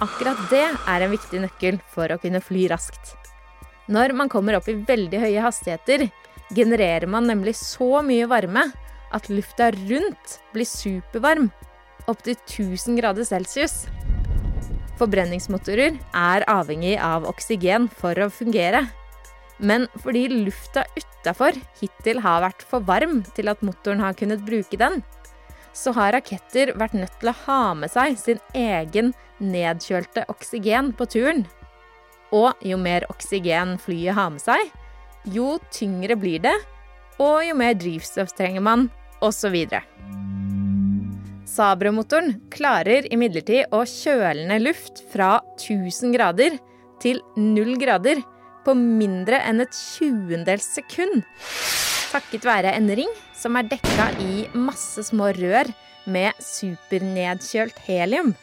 Akkurat 0.00 0.40
det 0.52 0.64
er 0.64 1.04
en 1.04 1.12
viktig 1.12 1.42
nøkkel 1.44 1.80
for 1.92 2.12
å 2.12 2.20
kunne 2.22 2.40
fly 2.44 2.66
raskt. 2.72 3.14
Når 3.92 4.16
man 4.16 4.30
kommer 4.32 4.56
opp 4.58 4.68
i 4.70 4.78
veldig 4.80 5.20
høye 5.22 5.44
hastigheter, 5.44 6.08
genererer 6.56 7.08
man 7.10 7.28
nemlig 7.28 7.56
så 7.58 8.02
mye 8.06 8.26
varme 8.30 8.66
at 9.14 9.28
lufta 9.30 9.70
rundt 9.76 10.38
blir 10.54 10.68
supervarm, 10.68 11.50
opptil 12.10 12.36
1000 12.36 13.00
grader 13.00 13.26
celsius. 13.28 13.84
Forbrenningsmotorer 14.96 15.98
er 16.16 16.46
avhengig 16.48 16.96
av 17.02 17.26
oksygen 17.28 17.90
for 17.92 18.16
å 18.16 18.30
fungere. 18.32 18.86
Men 19.58 19.86
fordi 20.02 20.26
lufta 20.32 20.84
utafor 20.98 21.56
hittil 21.80 22.20
har 22.24 22.42
vært 22.44 22.64
for 22.68 22.84
varm 22.84 23.22
til 23.36 23.48
at 23.48 23.62
motoren 23.64 24.02
har 24.04 24.16
kunnet 24.18 24.44
bruke 24.46 24.78
den, 24.80 25.00
så 25.76 25.92
har 25.96 26.14
raketter 26.16 26.72
vært 26.78 26.96
nødt 26.96 27.14
til 27.20 27.30
å 27.32 27.38
ha 27.44 27.60
med 27.76 27.92
seg 27.92 28.16
sin 28.20 28.40
egen 28.56 29.12
nedkjølte 29.40 30.24
oksygen 30.32 30.92
på 30.96 31.08
turen. 31.12 31.44
Og 32.36 32.56
jo 32.64 32.78
mer 32.80 33.06
oksygen 33.12 33.76
flyet 33.80 34.16
har 34.16 34.32
med 34.32 34.44
seg, 34.44 34.72
jo 35.32 35.56
tyngre 35.72 36.16
blir 36.20 36.40
det, 36.44 36.54
og 37.20 37.42
jo 37.46 37.56
mer 37.56 37.76
drivstoff 37.76 38.34
trenger 38.36 38.64
man, 38.64 38.88
osv. 39.24 39.56
Sabre-motoren 41.46 42.34
klarer 42.52 43.06
imidlertid 43.12 43.72
å 43.72 43.84
kjøle 43.88 44.48
ned 44.50 44.64
luft 44.66 45.00
fra 45.12 45.38
1000 45.56 46.12
grader 46.16 46.58
til 47.00 47.22
0 47.36 47.76
grader 47.80 48.20
på 48.66 48.74
mindre 48.76 49.38
enn 49.46 49.62
et 49.62 49.74
tjuendels 49.74 50.66
sekund. 50.76 51.22
Takket 52.10 52.46
være 52.46 52.74
en 52.74 52.90
ring 52.98 53.12
som 53.36 53.56
er 53.58 53.68
dekka 53.70 54.10
i 54.22 54.46
masse 54.58 55.06
små 55.08 55.30
rør 55.36 55.70
med 56.10 56.34
supernedkjølt 56.42 57.78
helium. 57.86 58.34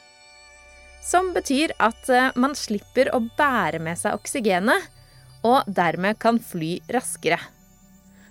Som 1.03 1.33
betyr 1.35 1.73
at 1.83 2.07
eh, 2.11 2.31
man 2.39 2.55
slipper 2.55 3.11
å 3.11 3.19
bære 3.35 3.81
med 3.83 3.99
seg 3.99 4.15
oksygenet, 4.15 4.87
og 5.43 5.67
dermed 5.67 6.19
kan 6.23 6.39
fly 6.39 6.77
raskere. 6.93 7.39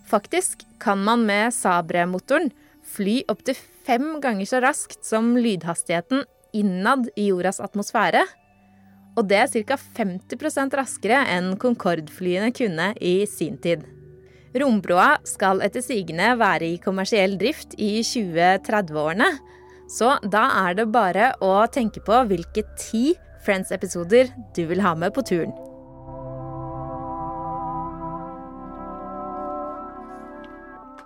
Faktisk 0.09 0.65
kan 0.81 1.03
man 1.05 1.27
med 1.29 1.53
Sabre-motoren 1.53 2.49
fly 2.95 3.21
opptil 3.33 3.59
fem 3.87 4.15
ganger 4.25 4.49
så 4.49 4.63
raskt 4.65 5.05
som 5.05 5.35
lydhastigheten 5.37 6.25
innad 6.57 7.09
i 7.17 7.29
jordas 7.29 7.61
atmosfære. 7.65 8.25
Og 9.17 9.27
det 9.29 9.39
er 9.43 9.51
ca. 9.69 9.77
50% 9.99 10.77
raskere 10.79 11.25
enn 11.35 11.53
Concorde-flyene 11.61 12.53
kunne 12.57 12.93
i 13.01 13.23
sin 13.29 13.59
tid. 13.61 13.85
Rombroa 14.57 15.17
skal 15.25 15.63
etter 15.65 15.85
sigende 15.85 16.35
være 16.41 16.75
i 16.75 16.81
kommersiell 16.81 17.39
drift 17.41 17.77
i 17.81 18.01
2030-årene. 18.05 19.29
Så 19.93 20.15
da 20.33 20.47
er 20.67 20.79
det 20.79 20.89
bare 20.93 21.33
å 21.45 21.55
tenke 21.73 22.05
på 22.05 22.23
hvilke 22.29 22.65
ti 22.81 23.13
Friends-episoder 23.43 24.31
du 24.55 24.65
vil 24.71 24.85
ha 24.85 24.95
med 24.95 25.13
på 25.17 25.25
turen. 25.27 25.53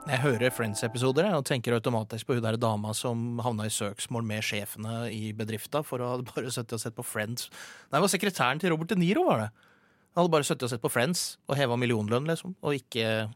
Jeg 0.07 0.23
hører 0.23 0.53
Friends-episoder 0.55 1.33
og 1.35 1.43
tenker 1.49 1.75
automatisk 1.75 2.29
på 2.29 2.37
hun 2.37 2.45
der 2.45 2.55
dama 2.63 2.93
som 2.95 3.41
havna 3.43 3.65
i 3.67 3.73
søksmål 3.75 4.23
med 4.29 4.45
sjefene 4.47 5.09
i 5.11 5.33
bedrifta 5.35 5.81
for 5.83 5.99
å 5.99 6.11
ha 6.13 6.21
bare 6.31 6.53
sittet 6.55 6.77
og 6.77 6.83
sett 6.83 6.95
på 6.95 7.05
Friends. 7.07 7.49
Nei, 7.89 7.97
det 7.97 8.05
var 8.05 8.13
sekretæren 8.13 8.63
til 8.63 8.71
Robert 8.71 8.93
De 8.93 9.01
Niro, 9.01 9.25
var 9.27 9.43
det. 9.43 9.49
Han 10.15 10.23
hadde 10.23 10.33
bare 10.37 10.47
sittet 10.47 10.69
og 10.69 10.71
sett 10.71 10.85
på 10.85 10.93
Friends 10.95 11.25
og 11.51 11.59
heva 11.59 11.79
millionlønn, 11.81 12.31
liksom. 12.31 12.55
Og 12.63 12.79
ikke 12.79 13.27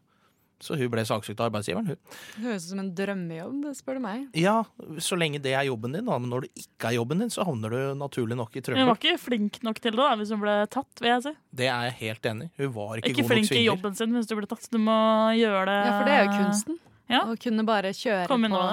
Så 0.60 0.76
hun 0.76 0.90
ble 0.92 1.04
saksøkt 1.08 1.40
av 1.40 1.48
arbeidsgiveren, 1.48 1.94
hun. 1.94 2.16
Det 2.36 2.44
høres 2.44 2.66
ut 2.66 2.72
som 2.74 2.82
en 2.82 2.90
drømmejobb, 2.96 3.62
spør 3.78 3.96
du 3.96 4.02
meg. 4.04 4.26
Ja, 4.36 4.58
så 5.00 5.16
lenge 5.16 5.40
det 5.40 5.54
er 5.56 5.64
jobben 5.70 5.96
din, 5.96 6.04
da. 6.04 6.18
Men 6.20 6.32
når 6.34 6.44
det 6.46 6.64
ikke 6.66 6.90
er 6.90 6.96
jobben 6.98 7.24
din, 7.24 7.32
så 7.32 7.46
havner 7.48 7.72
du 7.72 7.78
naturlig 7.96 8.36
nok 8.36 8.58
i 8.60 8.64
Hun 8.68 8.90
var 8.90 9.00
ikke 9.00 9.16
flink 9.22 9.56
nok 9.64 9.80
til 9.80 9.96
det 9.96 10.02
da, 10.02 10.10
hvis 10.20 10.34
hun 10.34 10.42
ble 10.42 10.56
tatt, 10.72 11.00
vil 11.00 11.12
jeg 11.14 11.24
si. 11.24 11.32
Det 11.62 11.70
er 11.72 11.88
jeg 11.88 11.96
helt 12.02 12.28
enig 12.32 12.50
i. 12.50 12.52
Hun 12.60 12.74
var 12.76 13.00
ikke, 13.00 13.14
Ikke 13.14 13.22
god 13.22 13.30
nok 13.30 13.32
flink 13.36 13.56
i 13.56 13.64
jobben 13.64 13.96
sin 13.96 14.18
hvis 14.18 14.28
du 14.28 14.36
ble 14.36 14.50
tatt. 14.50 14.68
Du 14.68 14.78
må 14.82 14.98
gjøre 15.38 15.64
det 15.70 15.78
Ja, 15.80 15.94
for 15.94 16.10
det 16.10 16.18
er 16.18 16.26
jo 16.26 16.34
kunsten. 16.36 16.80
Ja. 17.10 17.22
Å 17.24 17.38
kunne 17.40 17.64
bare 17.66 17.94
kjøre 17.96 18.28
Kom 18.30 18.44
inn 18.46 18.54
på. 18.54 18.66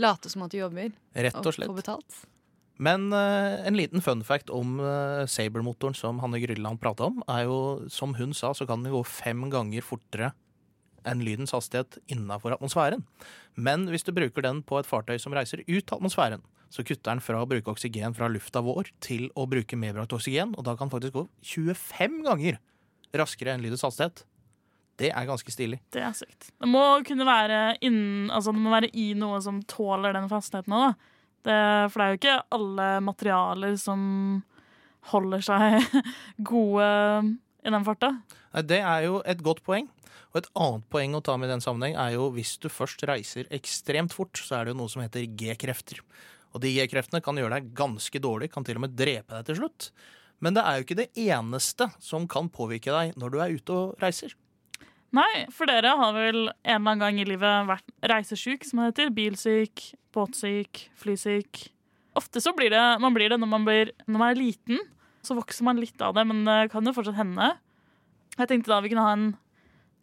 Late 0.00 0.32
som 0.32 0.44
at 0.44 0.52
du 0.52 0.58
jobber, 0.58 0.90
Rett 1.16 1.36
og 1.40 1.52
slett. 1.54 1.68
få 1.68 1.76
betalt. 1.76 2.24
Men 2.76 3.08
uh, 3.12 3.56
en 3.64 3.76
liten 3.76 4.02
fun 4.04 4.20
fact 4.24 4.50
om 4.52 4.76
uh, 4.82 5.24
Saber-motoren 5.24 5.96
som 5.96 6.18
Hanne 6.20 6.40
Grylland 6.42 6.80
prata 6.82 7.08
om, 7.08 7.22
er 7.32 7.46
jo, 7.48 7.60
som 7.88 8.12
hun 8.18 8.34
sa, 8.36 8.52
så 8.52 8.66
kan 8.68 8.84
den 8.84 8.92
gå 8.92 9.00
fem 9.08 9.46
ganger 9.52 9.84
fortere 9.84 10.34
enn 11.06 11.24
lydens 11.24 11.54
hastighet 11.54 11.98
innafor 12.12 12.56
atmosfæren. 12.56 13.04
Men 13.56 13.86
hvis 13.92 14.06
du 14.06 14.12
bruker 14.16 14.44
den 14.44 14.62
på 14.66 14.80
et 14.80 14.88
fartøy 14.88 15.18
som 15.22 15.34
reiser 15.36 15.64
ut 15.66 15.92
atmosfæren, 15.96 16.44
så 16.72 16.82
kutter 16.82 17.12
den 17.12 17.22
fra 17.22 17.40
å 17.40 17.48
bruke 17.48 17.70
oksygen 17.72 18.14
fra 18.16 18.28
lufta 18.30 18.62
vår 18.64 18.90
til 19.04 19.28
å 19.38 19.46
bruke 19.48 19.78
medbrakt 19.78 20.14
oksygen, 20.16 20.54
og 20.58 20.66
da 20.66 20.74
kan 20.74 20.88
den 20.90 20.96
faktisk 20.96 21.14
gå 21.14 21.26
25 21.54 22.22
ganger 22.26 22.58
raskere 23.16 23.54
enn 23.54 23.62
lydens 23.64 23.84
hastighet. 23.86 24.24
Det 24.96 25.10
er 25.12 25.28
ganske 25.28 25.52
stilig. 25.52 25.78
Det 25.92 26.00
er 26.02 26.14
sykt. 26.16 26.50
Det 26.56 26.68
må 26.70 26.82
kunne 27.04 27.26
være 27.28 27.76
innen 27.84 28.30
Altså 28.32 28.54
det 28.54 28.62
må 28.64 28.72
være 28.72 28.88
i 28.96 29.10
noe 29.18 29.42
som 29.44 29.60
tåler 29.68 30.16
den 30.16 30.28
fastigheten 30.30 30.72
òg, 30.72 30.86
da. 30.88 31.12
Det, 31.46 31.56
for 31.92 32.00
det 32.00 32.06
er 32.06 32.12
jo 32.12 32.18
ikke 32.18 32.38
alle 32.56 32.86
materialer 33.06 33.76
som 33.78 34.00
holder 35.12 35.44
seg 35.46 36.00
gode 36.50 36.88
i 37.66 37.74
den 37.74 37.86
farta. 37.86 38.12
Det 38.64 38.80
er 38.80 39.06
jo 39.08 39.20
et 39.26 39.42
godt 39.44 39.64
poeng. 39.66 39.90
Og 40.32 40.42
et 40.42 40.48
annet 40.58 40.86
poeng 40.92 41.16
å 41.16 41.22
ta 41.24 41.36
med 41.40 41.48
i 41.48 41.54
den 41.54 41.64
sammenheng 41.64 41.96
er 42.00 42.14
jo 42.16 42.30
hvis 42.34 42.56
du 42.62 42.68
først 42.72 43.04
reiser 43.08 43.48
ekstremt 43.54 44.14
fort, 44.16 44.36
så 44.36 44.58
er 44.58 44.66
det 44.66 44.74
jo 44.74 44.80
noe 44.82 44.92
som 44.92 45.02
heter 45.04 45.26
G-krefter. 45.38 46.02
Og 46.54 46.62
de 46.62 46.72
G-kreftene 46.76 47.22
kan 47.24 47.38
gjøre 47.40 47.58
deg 47.58 47.70
ganske 47.76 48.20
dårlig, 48.22 48.50
kan 48.52 48.64
til 48.66 48.78
og 48.78 48.86
med 48.86 48.96
drepe 48.96 49.34
deg 49.34 49.48
til 49.48 49.60
slutt. 49.62 49.90
Men 50.44 50.56
det 50.56 50.64
er 50.64 50.76
jo 50.76 50.84
ikke 50.84 50.98
det 50.98 51.12
eneste 51.16 51.88
som 52.04 52.26
kan 52.28 52.50
påvirke 52.52 52.92
deg 52.92 53.16
når 53.20 53.32
du 53.32 53.38
er 53.40 53.54
ute 53.56 53.76
og 53.76 54.02
reiser. 54.02 54.34
Nei, 55.16 55.46
for 55.54 55.70
dere 55.70 55.94
har 55.96 56.12
vel 56.12 56.50
en 56.50 56.50
eller 56.50 56.80
annen 56.82 57.04
gang 57.04 57.20
i 57.22 57.28
livet 57.28 57.68
vært 57.70 57.94
reisesjuk, 58.10 58.66
som 58.66 58.82
det 58.82 58.90
heter. 58.90 59.14
Bilsyk, 59.16 59.84
båtsyk, 60.12 60.82
flysyk. 61.00 61.62
Ofte 62.16 62.42
så 62.44 62.52
blir 62.56 62.72
det 62.72 62.84
man 63.00 63.16
blir 63.16 63.32
det 63.32 63.38
når 63.40 63.50
man, 63.52 63.64
blir, 63.64 63.92
når 64.04 64.20
man 64.20 64.32
er 64.32 64.40
liten. 64.40 64.82
Så 65.26 65.34
vokser 65.34 65.66
man 65.66 65.80
litt 65.82 66.00
av 66.04 66.14
det, 66.14 66.22
men 66.28 66.44
det 66.46 66.70
kan 66.70 66.86
jo 66.86 66.94
fortsatt 66.94 67.18
hende. 67.18 67.50
Jeg 68.36 68.50
tenkte 68.50 68.70
da 68.70 68.80
vi 68.84 68.92
kunne 68.92 69.06
ha 69.06 69.16
en 69.16 69.28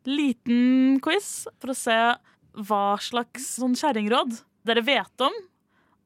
liten 0.10 1.00
quiz 1.03 1.46
for 1.62 1.72
å 1.72 1.77
se 1.77 1.98
hva 2.68 2.86
slags 3.01 3.53
sånn 3.58 3.77
kjerringråd 3.80 4.42
dere 4.68 4.84
vet 4.86 5.24
om, 5.24 5.36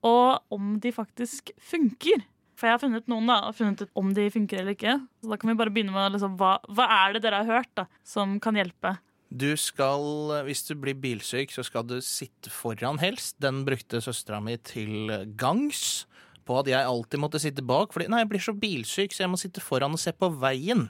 og 0.08 0.54
om 0.54 0.76
de 0.82 0.94
faktisk 0.94 1.52
funker. 1.58 2.24
For 2.58 2.70
jeg 2.70 2.78
har 2.78 2.82
funnet 2.82 3.10
noen 3.12 3.30
da, 3.30 3.42
og 3.48 3.58
funnet 3.58 3.84
ut 3.86 4.00
om 4.00 4.14
de 4.18 4.30
funker 4.34 4.62
eller 4.62 4.78
ikke. 4.78 4.96
Så 5.22 5.30
da 5.30 5.38
kan 5.38 5.52
vi 5.52 5.58
bare 5.60 5.74
begynne 5.74 5.94
med 5.94 6.16
liksom, 6.16 6.38
hva, 6.40 6.56
hva 6.74 6.88
er 7.04 7.18
det 7.18 7.26
dere 7.26 7.44
har 7.44 7.60
hørt 7.60 7.74
da, 7.78 7.86
som 8.08 8.40
kan 8.42 8.58
hjelpe? 8.58 8.96
Du 9.28 9.50
skal, 9.60 10.06
hvis 10.48 10.64
du 10.70 10.74
blir 10.80 10.96
bilsyk, 10.98 11.52
så 11.52 11.66
skal 11.68 11.84
du 11.86 11.98
sitte 12.06 12.50
foran 12.54 13.02
helst. 13.02 13.36
Den 13.44 13.62
brukte 13.68 14.02
søstera 14.02 14.40
mi 14.42 14.56
til 14.64 15.12
gangs. 15.38 16.08
På 16.48 16.62
at 16.62 16.70
jeg 16.72 16.80
alltid 16.88 17.22
måtte 17.22 17.42
sitte 17.44 17.66
bak. 17.66 17.92
Fordi 17.96 18.08
nei, 18.12 18.24
jeg 18.24 18.32
blir 18.32 18.44
så 18.44 18.56
bilsyk, 18.56 19.14
så 19.16 19.26
jeg 19.26 19.34
må 19.34 19.40
sitte 19.42 19.64
foran 19.64 19.96
og 19.98 20.02
se 20.02 20.14
på 20.16 20.32
veien. 20.42 20.88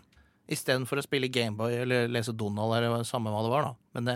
Istedenfor 0.47 1.01
å 1.01 1.03
spille 1.03 1.27
Gameboy 1.27 1.73
eller 1.81 2.07
lese 2.07 2.31
Donald 2.31 2.71
eller 2.77 3.01
samme 3.03 3.33
hva 3.33 3.41
det 3.43 3.51
var. 3.51 3.65
da. 3.67 3.73
Men 3.97 4.07
det, 4.07 4.15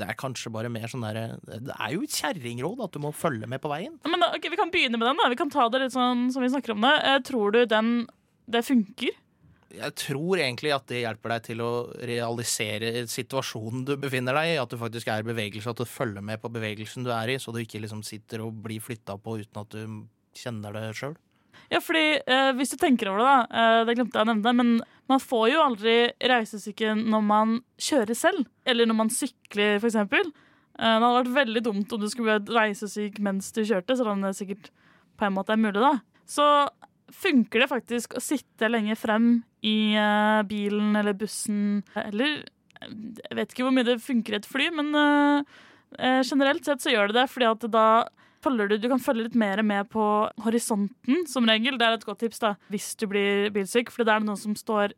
det 0.00 0.06
er 0.08 0.16
kanskje 0.16 0.52
bare 0.54 0.70
mer 0.72 0.88
sånn 0.88 1.04
derre 1.04 1.26
Det 1.44 1.74
er 1.74 1.92
jo 1.92 2.06
et 2.06 2.14
kjerringråd 2.16 2.86
at 2.86 2.94
du 2.96 3.02
må 3.04 3.10
følge 3.12 3.50
med 3.50 3.60
på 3.60 3.68
veien. 3.74 3.98
Men 4.08 4.24
da, 4.24 4.30
Vi 4.40 4.56
kan 4.56 4.72
begynne 4.72 4.96
med 4.96 5.10
den. 5.10 5.20
da 5.20 5.28
Vi 5.28 5.36
kan 5.36 5.52
ta 5.52 5.68
det 5.68 5.82
litt 5.84 5.96
sånn 5.96 6.30
som 6.32 6.40
vi 6.44 6.48
snakker 6.54 6.72
om 6.72 6.86
det. 6.88 6.94
Eh, 7.04 7.18
tror 7.28 7.52
du 7.52 7.64
den 7.68 7.96
det 8.48 8.64
funker? 8.64 9.12
Jeg 9.76 9.92
tror 10.00 10.40
egentlig 10.40 10.70
at 10.72 10.86
det 10.88 11.02
hjelper 11.02 11.34
deg 11.34 11.42
til 11.50 11.60
å 11.60 11.72
realisere 12.08 13.02
situasjonen 13.04 13.82
du 13.84 13.96
befinner 14.00 14.32
deg 14.40 14.54
i. 14.54 14.60
At 14.62 14.72
du 14.72 14.78
faktisk 14.80 15.10
er 15.12 15.20
i 15.20 15.28
bevegelse, 15.28 15.68
at 15.68 15.82
du 15.82 15.84
følger 15.88 16.24
med 16.24 16.40
på 16.40 16.48
bevegelsen 16.54 17.04
du 17.04 17.12
er 17.12 17.34
i, 17.34 17.36
så 17.36 17.52
du 17.52 17.60
ikke 17.60 17.82
liksom 17.84 18.00
sitter 18.06 18.46
og 18.46 18.56
blir 18.64 18.80
flytta 18.80 19.18
på 19.20 19.36
uten 19.42 19.60
at 19.60 19.76
du 19.76 20.06
kjenner 20.38 20.76
det 20.76 20.92
sjøl. 20.98 21.16
Ja, 21.68 21.80
fordi 21.84 22.20
eh, 22.22 22.50
Hvis 22.56 22.72
du 22.72 22.78
tenker 22.80 23.10
over 23.10 23.20
det, 23.20 23.28
da, 23.28 23.60
eh, 23.60 23.80
det 23.88 23.96
glemte 23.98 24.16
jeg 24.16 24.24
å 24.24 24.30
nevne, 24.30 24.54
men 24.56 24.74
man 25.10 25.22
får 25.22 25.46
jo 25.52 25.62
aldri 25.64 25.96
reisesyke 26.32 26.94
når 26.98 27.24
man 27.24 27.54
kjører 27.80 28.16
selv, 28.16 28.48
eller 28.68 28.88
når 28.88 28.98
man 29.02 29.12
sykler, 29.12 29.76
f.eks. 29.80 29.98
Eh, 29.98 30.20
det 30.78 30.92
hadde 31.04 31.14
vært 31.18 31.34
veldig 31.36 31.64
dumt 31.66 31.94
om 31.94 32.02
du 32.02 32.08
skulle 32.12 32.38
bli 32.38 32.56
reisesyk 32.56 33.18
mens 33.24 33.50
du 33.56 33.64
kjørte, 33.64 33.98
selv 33.98 34.14
om 34.14 34.24
det 34.24 34.36
sikkert 34.38 34.70
på 35.18 35.26
en 35.26 35.36
måte 35.36 35.52
er 35.54 35.60
mulig. 35.60 35.80
da. 35.82 35.96
Så 36.28 36.46
funker 37.14 37.64
det 37.64 37.70
faktisk 37.70 38.16
å 38.16 38.22
sitte 38.22 38.68
lenge 38.70 38.96
frem 38.98 39.40
i 39.66 39.96
eh, 39.98 40.42
bilen 40.48 40.96
eller 40.98 41.16
bussen, 41.18 41.82
eller 41.98 42.44
eh, 42.80 42.92
Jeg 43.24 43.38
vet 43.38 43.52
ikke 43.52 43.66
hvor 43.66 43.74
mye 43.74 43.88
det 43.88 43.98
funker 44.04 44.36
i 44.36 44.40
et 44.40 44.48
fly, 44.48 44.68
men 44.76 44.92
eh, 44.94 45.58
eh, 45.98 46.20
generelt 46.22 46.68
sett 46.68 46.84
så 46.84 46.92
gjør 46.94 47.10
det 47.10 47.22
det, 47.22 47.28
fordi 47.32 47.48
at 47.50 47.68
da 47.74 47.88
du, 48.44 48.76
du 48.78 48.88
kan 48.88 49.02
følge 49.02 49.26
litt 49.26 49.38
mer 49.38 49.62
med 49.66 49.88
på 49.92 50.02
horisonten, 50.44 51.26
som 51.26 51.46
regel. 51.48 51.78
Det 51.78 51.86
er 51.86 51.98
et 51.98 52.06
godt 52.06 52.20
tips 52.24 52.42
da, 52.42 52.54
hvis 52.72 52.94
du 52.98 53.06
blir 53.10 53.50
bilsyk, 53.54 53.90
for 53.90 54.04
det 54.04 54.14
er 54.14 54.24
noe 54.24 54.38
som 54.38 54.56
står 54.58 54.94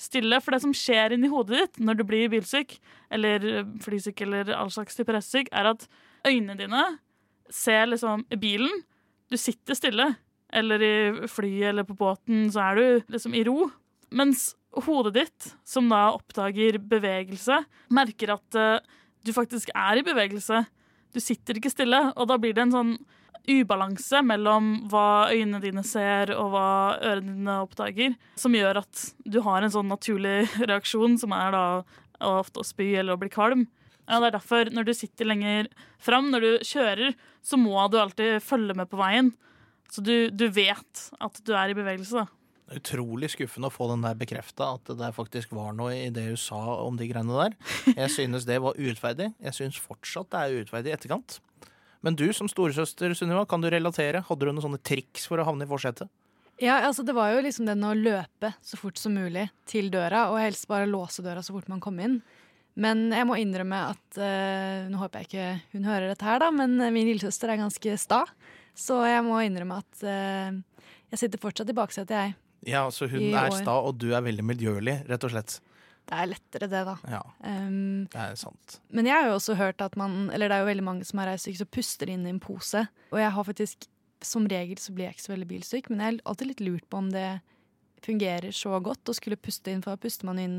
stille. 0.00 0.40
For 0.42 0.54
det 0.54 0.62
som 0.64 0.74
skjer 0.74 1.14
inni 1.14 1.30
hodet 1.32 1.60
ditt 1.60 1.80
når 1.84 2.00
du 2.00 2.04
blir 2.08 2.32
bilsyk, 2.32 2.76
eller 3.14 3.64
flysyk 3.84 4.24
eller 4.26 4.52
all 4.56 4.72
slags 4.74 4.98
type 4.98 5.14
restsyk, 5.14 5.50
er 5.52 5.72
at 5.74 5.86
øynene 6.26 6.58
dine 6.58 6.84
ser 7.52 7.88
liksom 7.90 8.26
bilen. 8.40 8.84
Du 9.30 9.38
sitter 9.40 9.78
stille. 9.78 10.14
Eller 10.54 10.82
i 10.86 10.96
flyet 11.26 11.72
eller 11.72 11.86
på 11.88 11.96
båten, 11.98 12.46
så 12.54 12.68
er 12.68 12.78
du 12.78 13.08
liksom 13.10 13.34
i 13.34 13.42
ro. 13.48 13.66
Mens 14.14 14.52
hodet 14.86 15.14
ditt, 15.16 15.48
som 15.66 15.88
da 15.90 16.12
oppdager 16.14 16.78
bevegelse, 16.78 17.58
merker 17.94 18.36
at 18.36 18.58
uh, 18.58 18.78
du 19.26 19.32
faktisk 19.34 19.72
er 19.74 19.98
i 19.98 20.04
bevegelse. 20.06 20.60
Du 21.14 21.20
sitter 21.22 21.58
ikke 21.60 21.72
stille, 21.72 22.00
og 22.18 22.28
da 22.30 22.38
blir 22.40 22.56
det 22.56 22.66
en 22.66 22.74
sånn 22.74 22.96
ubalanse 23.44 24.22
mellom 24.24 24.70
hva 24.88 25.28
øynene 25.34 25.60
dine 25.60 25.84
ser 25.84 26.32
og 26.32 26.54
hva 26.54 26.68
ørene 27.04 27.34
dine 27.36 27.56
oppdager, 27.64 28.14
som 28.40 28.56
gjør 28.56 28.80
at 28.80 29.02
du 29.28 29.40
har 29.44 29.62
en 29.64 29.74
sånn 29.74 29.90
naturlig 29.92 30.46
reaksjon, 30.70 31.18
som 31.20 31.34
er 31.36 31.54
da 31.54 31.64
ofte 32.24 32.62
å 32.62 32.66
spy 32.66 32.94
eller 32.96 33.16
å 33.16 33.20
bli 33.20 33.30
kvalm. 33.32 33.66
Ja, 34.04 34.18
det 34.20 34.28
er 34.28 34.36
derfor, 34.36 34.68
når 34.72 34.88
du 34.88 34.94
sitter 34.96 35.28
lenger 35.28 35.68
fram, 36.02 36.30
når 36.32 36.44
du 36.44 36.66
kjører, 36.68 37.14
så 37.44 37.56
må 37.60 37.76
du 37.92 37.98
alltid 38.00 38.42
følge 38.44 38.76
med 38.76 38.90
på 38.90 39.00
veien. 39.00 39.32
Så 39.92 40.04
du, 40.04 40.28
du 40.32 40.48
vet 40.52 41.06
at 41.22 41.40
du 41.44 41.54
er 41.56 41.72
i 41.72 41.76
bevegelse. 41.76 42.24
da. 42.24 42.43
Utrolig 42.72 43.28
skuffende 43.34 43.68
å 43.68 43.72
få 43.74 43.90
den 43.90 44.04
der 44.06 44.16
bekrefta, 44.16 44.70
at 44.78 44.88
det 44.96 45.10
faktisk 45.12 45.50
var 45.52 45.74
noe 45.76 45.92
i 46.06 46.10
det 46.14 46.30
hun 46.30 46.38
sa 46.40 46.60
om 46.80 46.96
de 46.96 47.08
greiene 47.10 47.36
der. 47.36 47.56
Jeg 48.00 48.12
synes 48.14 48.46
det 48.48 48.56
var 48.64 48.78
urettferdig. 48.78 49.34
Jeg 49.44 49.56
synes 49.58 49.80
fortsatt 49.84 50.30
det 50.32 50.40
er 50.40 50.54
urettferdig 50.58 50.92
i 50.92 50.94
etterkant. 50.96 51.38
Men 52.04 52.16
du 52.16 52.26
som 52.36 52.48
storesøster, 52.48 53.12
Sunniva, 53.16 53.44
kan 53.48 53.60
du 53.60 53.68
relatere? 53.72 54.22
Hadde 54.24 54.44
du 54.44 54.52
noen 54.52 54.64
sånne 54.64 54.80
triks 54.84 55.28
for 55.28 55.40
å 55.40 55.46
havne 55.48 55.64
i 55.64 55.70
forsetet? 55.70 56.08
Ja, 56.60 56.78
altså 56.86 57.02
Det 57.02 57.14
var 57.16 57.32
jo 57.32 57.42
liksom 57.44 57.66
den 57.66 57.84
å 57.84 57.94
løpe 57.96 58.52
så 58.62 58.78
fort 58.78 59.00
som 59.00 59.16
mulig 59.16 59.48
til 59.68 59.90
døra, 59.92 60.28
og 60.30 60.40
helst 60.40 60.68
bare 60.70 60.88
låse 60.88 61.24
døra 61.24 61.42
så 61.42 61.56
fort 61.56 61.68
man 61.72 61.82
kom 61.84 61.98
inn. 62.00 62.20
Men 62.80 63.06
jeg 63.14 63.26
må 63.28 63.36
innrømme 63.38 63.80
at 63.92 64.18
øh, 64.18 64.86
Nå 64.90 64.98
håper 64.98 65.22
jeg 65.22 65.28
ikke 65.28 65.76
hun 65.76 65.84
hører 65.86 66.08
dette 66.10 66.26
her, 66.26 66.40
da, 66.42 66.50
men 66.54 66.76
min 66.94 67.08
lillesøster 67.10 67.52
er 67.52 67.60
ganske 67.60 67.98
sta. 68.00 68.24
Så 68.74 68.98
jeg 69.06 69.22
må 69.26 69.38
innrømme 69.44 69.80
at 69.84 70.04
øh, 70.04 70.56
jeg 71.14 71.20
sitter 71.20 71.42
fortsatt 71.42 71.70
i 71.70 71.76
baksetet, 71.76 72.16
jeg. 72.16 72.34
Ja, 72.66 72.86
så 72.90 73.08
hun 73.10 73.22
er 73.34 73.50
år. 73.50 73.56
sta, 73.60 73.76
og 73.84 73.98
du 74.00 74.10
er 74.14 74.22
veldig 74.24 74.44
miljølig, 74.44 74.98
rett 75.08 75.24
og 75.24 75.32
slett. 75.34 75.58
Det 76.04 76.18
er 76.20 76.26
lettere, 76.28 76.68
det, 76.68 76.82
da. 76.84 76.94
Ja, 77.08 77.22
Um, 77.44 78.04
det 78.12 78.20
er 78.20 78.34
sant. 78.36 78.78
men 78.92 79.06
jeg 79.08 79.14
har 79.16 79.30
jo 79.30 79.38
også 79.38 79.54
hørt 79.56 79.80
at 79.80 79.96
man 79.96 80.28
Eller 80.34 80.48
det 80.48 80.56
er 80.56 80.60
jo 80.60 80.68
veldig 80.68 80.84
mange 80.84 81.04
som 81.08 81.18
er 81.22 81.30
reisesyke, 81.32 81.62
som 81.62 81.70
puster 81.72 82.10
inn 82.12 82.26
i 82.26 82.32
en 82.34 82.40
pose. 82.40 82.82
Og 83.10 83.18
jeg 83.20 83.30
har 83.32 83.44
faktisk 83.44 83.86
Som 84.20 84.46
regel 84.48 84.76
så 84.80 84.92
blir 84.92 85.06
jeg 85.08 85.16
ikke 85.16 85.24
så 85.26 85.32
veldig 85.32 85.48
bilsyk, 85.48 85.88
men 85.90 86.00
jeg 86.00 86.14
er 86.14 86.20
alltid 86.24 86.46
litt 86.48 86.60
lurt 86.60 86.86
på 86.88 86.96
om 87.00 87.08
det 87.12 87.40
fungerer 88.04 88.52
så 88.52 88.76
godt 88.84 89.08
å 89.08 89.14
skulle 89.16 89.36
puste 89.40 89.72
inn, 89.72 89.80
for 89.84 89.94
da 89.96 90.00
puster 90.00 90.28
man 90.28 90.38
inn 90.40 90.56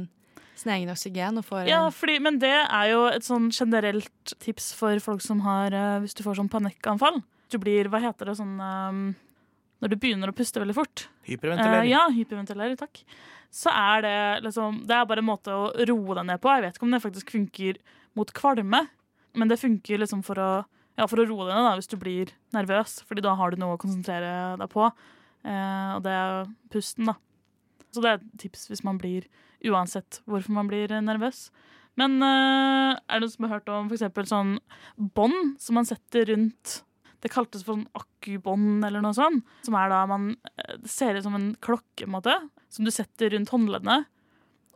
sin 0.56 0.72
egen 0.74 0.90
oksygen 0.90 1.38
og 1.38 1.46
får 1.46 1.68
Ja, 1.70 1.84
fordi, 1.94 2.20
men 2.22 2.40
det 2.42 2.54
er 2.54 2.90
jo 2.92 3.06
et 3.10 3.26
sånn 3.26 3.52
generelt 3.54 4.34
tips 4.42 4.74
for 4.78 4.98
folk 5.04 5.22
som 5.22 5.42
har 5.46 5.74
eh, 5.74 6.00
Hvis 6.04 6.14
du 6.18 6.24
får 6.26 6.38
sånn 6.40 6.50
panikkanfall. 6.50 7.22
Du 7.54 7.58
blir, 7.62 7.90
hva 7.90 8.02
heter 8.02 8.32
det, 8.32 8.38
sånn 8.40 8.56
eh, 8.62 9.02
Når 9.84 9.92
du 9.92 9.98
begynner 10.00 10.32
å 10.32 10.36
puste 10.36 10.62
veldig 10.62 10.76
fort. 10.78 11.08
Hyperventilering. 11.28 11.90
Eh, 11.90 11.92
ja, 11.92 12.06
hyperventilere, 12.16 12.78
takk. 12.80 13.02
Så 13.56 13.72
er 13.72 14.06
det 14.06 14.20
liksom 14.46 14.82
Det 14.88 14.96
er 14.96 15.08
bare 15.08 15.22
en 15.24 15.30
måte 15.30 15.54
å 15.54 15.68
roe 15.88 16.16
deg 16.18 16.28
ned 16.28 16.42
på. 16.44 16.52
Jeg 16.54 16.64
vet 16.66 16.78
ikke 16.78 16.88
om 16.88 16.96
det 16.96 17.04
faktisk 17.04 17.36
funker 17.36 17.82
mot 18.16 18.32
kvalme, 18.36 18.86
men 19.36 19.52
det 19.52 19.60
funker 19.60 20.00
liksom 20.00 20.24
for 20.24 20.40
å 20.40 20.50
ja, 20.96 21.10
for 21.12 21.20
å 21.20 21.26
roe 21.28 21.44
deg 21.50 21.58
ned 21.58 21.66
da, 21.68 21.76
hvis 21.76 21.92
du 21.92 21.98
blir 22.00 22.32
nervøs, 22.56 23.02
Fordi 23.04 23.24
da 23.24 23.34
har 23.36 23.52
du 23.52 23.60
noe 23.60 23.76
å 23.76 23.82
konsentrere 23.82 24.56
deg 24.62 24.70
på. 24.72 24.88
Eh, 25.44 25.90
og 25.98 26.06
det 26.06 26.14
er 26.16 26.46
pusten, 26.72 27.10
da. 27.12 27.18
Så 27.92 28.04
det 28.04 28.12
er 28.12 28.20
et 28.22 28.30
tips 28.46 28.70
hvis 28.72 28.84
man 28.88 29.00
blir 29.00 29.28
Uansett 29.66 30.20
hvorfor 30.30 30.54
man 30.54 30.68
blir 30.70 30.92
nervøs. 31.02 31.50
Men 32.00 32.20
eh, 32.22 32.92
er 32.94 33.18
det 33.18 33.24
noen 33.24 33.32
som 33.34 33.48
har 33.48 33.56
hørt 33.56 33.72
om 33.72 33.88
eksempel 33.90 34.28
sånn 34.30 34.58
bånd 35.16 35.56
som 35.64 35.80
man 35.80 35.88
setter 35.88 36.28
rundt 36.30 36.82
Det 37.26 37.32
kaltes 37.34 37.64
for 37.66 37.74
sånn 37.74 37.88
akkubånd 37.98 38.86
eller 38.86 39.02
noe 39.02 39.16
sånt. 39.18 39.46
Som 39.66 39.78
er 39.80 39.90
da 39.90 40.04
man 40.10 40.36
eh, 40.36 40.76
Det 40.84 40.92
ser 40.92 41.18
ut 41.18 41.26
som 41.26 41.38
en 41.38 41.56
klokke, 41.58 42.06
måte, 42.06 42.36
som 42.70 42.86
du 42.86 42.94
setter 42.94 43.34
rundt 43.34 43.50
håndleddene. 43.50 44.04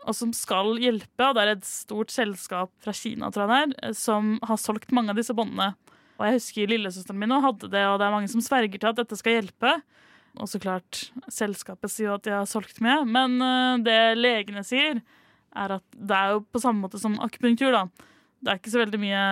Og 0.08 0.16
som 0.18 0.32
skal 0.34 0.80
hjelpe. 0.82 1.28
Og 1.28 1.38
det 1.38 1.44
er 1.44 1.54
et 1.54 1.70
stort 1.70 2.10
selskap 2.14 2.74
fra 2.82 2.96
Kina 2.96 3.30
tror 3.36 3.46
jeg 3.54 3.70
det 3.76 3.86
eh, 3.92 3.96
som 3.98 4.38
har 4.50 4.62
solgt 4.62 4.96
mange 4.96 5.14
av 5.14 5.22
disse 5.22 5.36
båndene. 5.38 5.76
Og 6.18 6.26
jeg 6.26 6.40
husker 6.40 6.74
lillesøsteren 6.74 7.22
min 7.22 7.38
hadde 7.38 7.70
det, 7.72 7.86
og 7.88 8.02
det 8.02 8.10
er 8.10 8.12
mange 8.12 8.28
som 8.32 8.44
sverger 8.44 8.82
til 8.82 8.90
at 8.90 8.98
dette 8.98 9.16
skal 9.20 9.38
hjelpe. 9.38 9.78
Og 10.40 10.50
så 10.52 10.60
klart, 10.62 11.06
selskapet 11.32 11.94
sier 11.94 12.10
jo 12.10 12.18
at 12.18 12.26
de 12.26 12.34
har 12.36 12.50
solgt 12.50 12.82
mye, 12.84 13.06
men 13.08 13.38
eh, 13.46 13.80
det 13.86 14.00
legene 14.18 14.66
sier, 14.68 15.04
er 15.56 15.78
at 15.78 15.86
det 15.94 16.18
er 16.18 16.36
jo 16.36 16.44
på 16.50 16.62
samme 16.62 16.84
måte 16.84 17.00
som 17.02 17.16
akupunktur, 17.24 17.72
da. 17.74 17.86
Det 18.40 18.52
er 18.52 18.60
ikke 18.60 18.74
så 18.74 18.82
veldig 18.82 19.00
mye 19.02 19.24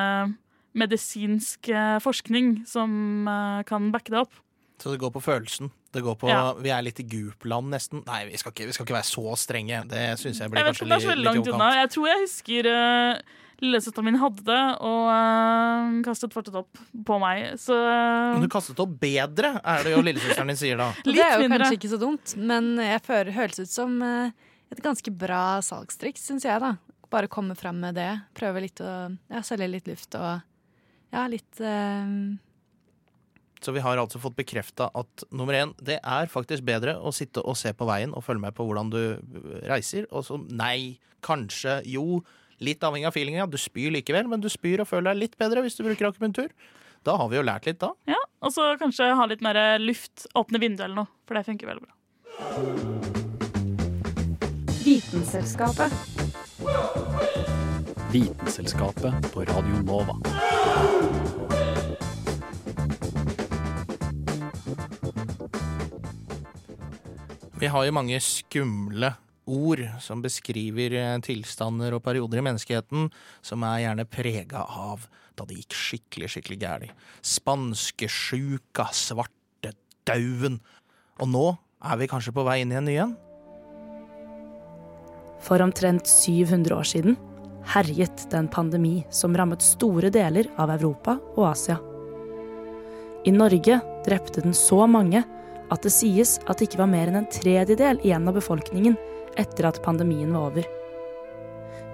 medisinsk 0.77 1.69
eh, 1.69 1.97
forskning 2.03 2.61
som 2.67 3.27
eh, 3.27 3.63
kan 3.69 3.91
backe 3.93 4.13
det 4.13 4.21
opp. 4.25 4.43
Så 4.81 4.93
det 4.93 4.99
går 5.01 5.13
på 5.15 5.23
følelsen. 5.25 5.71
Det 5.93 6.03
går 6.05 6.17
på, 6.21 6.29
Ja. 6.29 6.53
Vi 6.53 6.69
er 6.69 6.83
litt 6.85 6.99
i 7.01 7.07
Goop-land, 7.07 7.71
nesten. 7.73 8.03
Nei, 8.05 8.27
vi 8.29 8.37
skal, 8.37 8.53
ikke, 8.53 8.67
vi 8.69 8.75
skal 8.75 8.85
ikke 8.85 8.97
være 8.99 9.09
så 9.09 9.33
strenge. 9.39 9.81
Det 9.89 10.05
syns 10.21 10.43
jeg 10.43 10.51
blir 10.53 10.61
Jeg 10.61 10.75
kanskje 10.75 10.85
litt, 10.91 11.07
litt 11.23 11.39
i 11.39 11.41
overkant. 11.41 11.79
Jeg 11.79 11.89
tror 11.95 12.09
jeg 12.11 12.23
husker 12.27 12.69
uh, 12.69 13.37
lillesøsteren 13.63 14.05
min 14.05 14.19
hadde 14.21 14.43
det, 14.45 14.63
og 14.85 15.07
eh, 15.11 16.01
kastet 16.05 16.35
fortsatt 16.35 16.59
opp 16.61 16.81
på 17.07 17.19
meg. 17.21 17.55
Så 17.61 17.75
eh, 17.75 18.33
Men 18.35 18.45
du 18.45 18.49
kastet 18.53 18.81
opp 18.83 18.93
bedre, 19.01 19.55
er 19.63 19.85
det 19.85 19.95
jo 19.95 20.03
lillesøsteren 20.05 20.51
din 20.51 20.59
sier 20.59 20.81
da. 20.81 20.91
Det 21.07 21.15
er 21.23 21.41
jo 21.41 21.49
kanskje 21.53 21.79
ikke 21.79 21.93
så 21.93 22.01
dumt, 22.01 22.35
men 22.37 22.75
jeg 22.83 23.01
føler, 23.07 23.33
høres 23.37 23.63
ut 23.63 23.71
som 23.71 23.97
eh, 24.05 24.35
et 24.73 24.83
ganske 24.83 25.13
bra 25.15 25.57
salgstriks, 25.65 26.27
syns 26.29 26.45
jeg, 26.47 26.61
da. 26.63 26.75
Bare 27.13 27.31
komme 27.31 27.55
fram 27.57 27.79
med 27.81 27.97
det. 27.97 28.11
Prøve 28.37 28.65
litt 28.65 28.81
å 28.83 28.91
ja, 29.31 29.41
selge 29.47 29.69
litt 29.71 29.87
luft 29.89 30.17
og 30.19 30.43
ja, 31.13 31.23
litt 31.31 31.59
eh, 31.63 32.09
Så 33.63 33.73
vi 33.75 33.83
har 33.83 33.97
altså 33.97 34.19
fått 34.21 34.35
bekrefta 34.37 34.89
at 34.97 35.23
nummer 35.31 35.53
én, 35.57 35.73
det 35.81 35.99
er 36.03 36.31
faktisk 36.31 36.65
bedre 36.67 36.97
å 36.99 37.13
sitte 37.15 37.41
og 37.41 37.57
se 37.57 37.73
på 37.73 37.87
veien 37.89 38.13
og 38.13 38.25
følge 38.25 38.43
med 38.43 38.55
på 38.57 38.65
hvordan 38.67 38.91
du 38.93 39.01
reiser. 39.69 40.05
Og 40.11 40.25
så 40.27 40.37
nei, 40.49 40.99
kanskje, 41.25 41.81
jo. 41.89 42.21
Litt 42.63 42.81
avhengig 42.81 43.05
av 43.09 43.13
feelinga. 43.13 43.45
Du 43.49 43.57
spyr 43.61 43.91
likevel, 43.93 44.27
men 44.29 44.41
du 44.41 44.49
spyr 44.49 44.81
og 44.81 44.89
føler 44.89 45.11
deg 45.11 45.23
litt 45.25 45.35
bedre 45.37 45.61
hvis 45.65 45.77
du 45.77 45.83
bruker 45.85 46.09
akupunktur. 46.09 46.49
Da 47.05 47.13
har 47.19 47.29
vi 47.29 47.37
jo 47.37 47.45
lært 47.45 47.67
litt, 47.69 47.79
da. 47.79 47.93
Ja, 48.09 48.17
Og 48.41 48.51
så 48.53 48.65
kanskje 48.81 49.13
ha 49.17 49.25
litt 49.29 49.41
mer 49.45 49.57
luft. 49.81 50.25
Åpne 50.37 50.59
vinduet 50.61 50.85
eller 50.85 51.03
noe, 51.03 51.09
for 51.25 51.37
det 51.37 51.45
funker 51.47 51.69
veldig 51.69 51.85
bra. 51.85 51.93
Vitenselskapet. 54.85 55.91
Vitenselskapet 58.11 59.33
på 59.33 59.43
Radio 59.43 59.81
Nova. 59.83 60.15
Vi 67.59 67.67
har 67.67 67.83
jo 67.83 67.91
mange 67.91 68.21
skumle 68.23 69.11
ord 69.43 69.83
som 69.99 70.23
beskriver 70.23 70.95
eh, 70.95 71.19
tilstander 71.19 71.97
og 71.97 72.05
perioder 72.07 72.39
i 72.39 72.47
menneskeheten 72.47 73.11
som 73.43 73.67
er 73.67 73.83
gjerne 73.83 74.07
prega 74.07 74.63
av 74.63 75.09
da 75.35 75.43
det 75.43 75.59
gikk 75.59 75.75
skikkelig, 75.75 76.31
skikkelig 76.31 76.61
gæli. 76.63 76.91
Spanskesjuka, 77.19 78.87
svartedauden. 78.95 80.61
Og 81.19 81.33
nå 81.35 81.47
er 81.83 81.99
vi 81.99 82.07
kanskje 82.07 82.39
på 82.39 82.47
vei 82.47 82.61
inn 82.63 82.71
i 82.71 82.79
en 82.79 82.87
ny 82.87 83.01
en? 83.03 83.17
For 85.43 85.59
omtrent 85.59 86.07
700 86.07 86.71
år 86.73 86.87
siden 86.87 87.19
herjet 87.73 88.27
det 88.31 88.37
en 88.37 88.47
pandemi 88.51 89.05
som 89.09 89.35
rammet 89.37 89.61
store 89.61 90.11
deler 90.13 90.49
av 90.57 90.71
Europa 90.73 91.17
og 91.35 91.49
Asia. 91.51 91.77
I 93.27 93.33
Norge 93.35 93.79
drepte 94.05 94.41
den 94.41 94.55
så 94.55 94.85
mange 94.87 95.23
at 95.67 95.83
det 95.83 95.91
sies 95.91 96.37
at 96.47 96.59
det 96.59 96.69
ikke 96.69 96.81
var 96.83 96.91
mer 96.91 97.11
enn 97.11 97.19
en 97.21 97.31
tredjedel 97.31 97.99
igjen 98.05 98.27
av 98.29 98.37
befolkningen 98.37 98.95
etter 99.37 99.67
at 99.67 99.81
pandemien 99.83 100.31
var 100.33 100.51
over. 100.51 100.69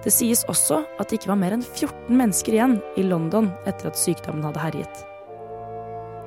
Det 0.04 0.12
sies 0.12 0.44
også 0.52 0.82
at 1.00 1.08
det 1.08 1.18
ikke 1.18 1.32
var 1.32 1.40
mer 1.40 1.56
enn 1.56 1.64
14 1.64 2.12
mennesker 2.12 2.54
igjen 2.54 2.78
i 3.00 3.06
London 3.08 3.50
etter 3.64 3.90
at 3.90 3.98
sykdommen 3.98 4.44
hadde 4.46 4.62
herjet. 4.62 5.04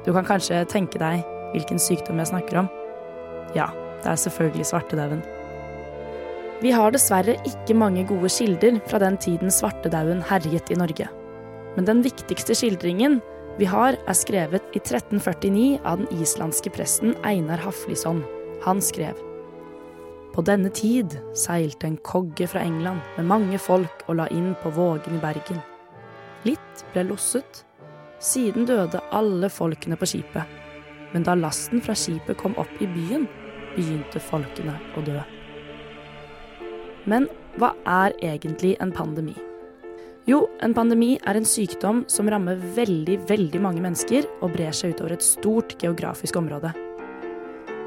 Du 0.03 0.11
kan 0.15 0.27
kanskje 0.27 0.65
tenke 0.71 0.99
deg 1.01 1.23
hvilken 1.53 1.79
sykdom 1.81 2.19
jeg 2.19 2.33
snakker 2.33 2.63
om? 2.65 2.71
Ja, 3.55 3.71
det 4.03 4.11
er 4.11 4.23
selvfølgelig 4.27 4.67
svartedauden. 4.71 5.36
Vi 6.57 6.71
har 6.73 6.89
dessverre 6.89 7.35
ikke 7.45 7.75
mange 7.77 8.01
gode 8.09 8.31
kilder 8.33 8.79
fra 8.89 8.97
den 9.03 9.17
tiden 9.21 9.51
svartedauden 9.53 10.23
herjet 10.25 10.71
i 10.73 10.77
Norge. 10.79 11.05
Men 11.75 11.85
den 11.85 12.01
viktigste 12.01 12.55
skildringen 12.57 13.19
vi 13.59 13.67
har, 13.69 13.93
er 13.93 14.17
skrevet 14.17 14.65
i 14.73 14.81
1349 14.81 15.77
av 15.85 16.01
den 16.01 16.21
islandske 16.21 16.73
presten 16.73 17.13
Einar 17.25 17.61
Haflisson. 17.61 18.23
Han 18.65 18.81
skrev 18.81 19.21
På 20.33 20.41
denne 20.45 20.69
tid 20.73 21.19
seilte 21.37 21.87
en 21.87 21.97
kogge 21.97 22.49
fra 22.49 22.65
England 22.65 23.05
med 23.17 23.29
mange 23.29 23.61
folk 23.61 24.03
og 24.07 24.17
la 24.17 24.27
inn 24.33 24.55
på 24.61 24.73
Vågen 24.73 25.17
i 25.17 25.21
Bergen. 25.21 25.61
Litt 26.45 26.85
ble 26.93 27.05
losset. 27.09 27.63
Siden 28.17 28.65
døde 28.65 29.01
alle 29.13 29.49
folkene 29.49 29.97
på 29.97 30.09
skipet. 30.09 30.45
Men 31.13 31.25
da 31.25 31.37
lasten 31.37 31.81
fra 31.81 31.93
skipet 31.97 32.37
kom 32.37 32.57
opp 32.57 32.81
i 32.81 32.89
byen, 32.89 33.29
begynte 33.77 34.21
folkene 34.21 34.77
å 34.97 35.05
dø. 35.05 35.21
Men 37.07 37.29
hva 37.57 37.71
er 37.87 38.15
egentlig 38.19 38.75
en 38.83 38.91
pandemi? 38.91 39.35
Jo, 40.27 40.41
en 40.59 40.73
pandemi 40.75 41.13
er 41.23 41.37
en 41.39 41.47
sykdom 41.47 42.01
som 42.11 42.27
rammer 42.27 42.59
veldig, 42.75 43.21
veldig 43.29 43.61
mange 43.63 43.83
mennesker 43.83 44.27
og 44.41 44.51
brer 44.57 44.75
seg 44.75 44.91
utover 44.91 45.15
et 45.15 45.23
stort 45.23 45.77
geografisk 45.79 46.35
område. 46.35 46.73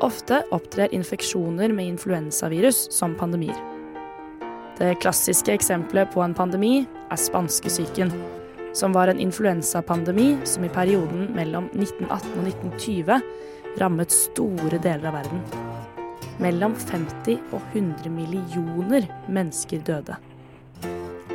Ofte 0.01 0.41
opptrer 0.57 0.95
infeksjoner 0.97 1.75
med 1.77 1.91
influensavirus 1.93 2.87
som 2.97 3.13
pandemier. 3.21 3.59
Det 4.81 4.95
klassiske 5.03 5.53
eksempelet 5.53 6.09
på 6.15 6.25
en 6.25 6.33
pandemi 6.35 6.87
er 6.89 7.21
spanskesyken, 7.21 8.15
som 8.73 8.97
var 8.97 9.13
en 9.13 9.21
influensapandemi 9.21 10.39
som 10.49 10.65
i 10.65 10.73
perioden 10.73 11.29
mellom 11.37 11.69
1918 11.75 12.33
og 12.41 12.49
1920 12.49 13.77
rammet 13.85 14.17
store 14.17 14.81
deler 14.81 15.13
av 15.13 15.21
verden. 15.21 15.80
Mellom 16.41 16.75
50 16.75 17.37
og 17.53 17.61
100 17.75 18.09
millioner 18.13 19.07
mennesker 19.29 19.83
døde. 19.85 20.17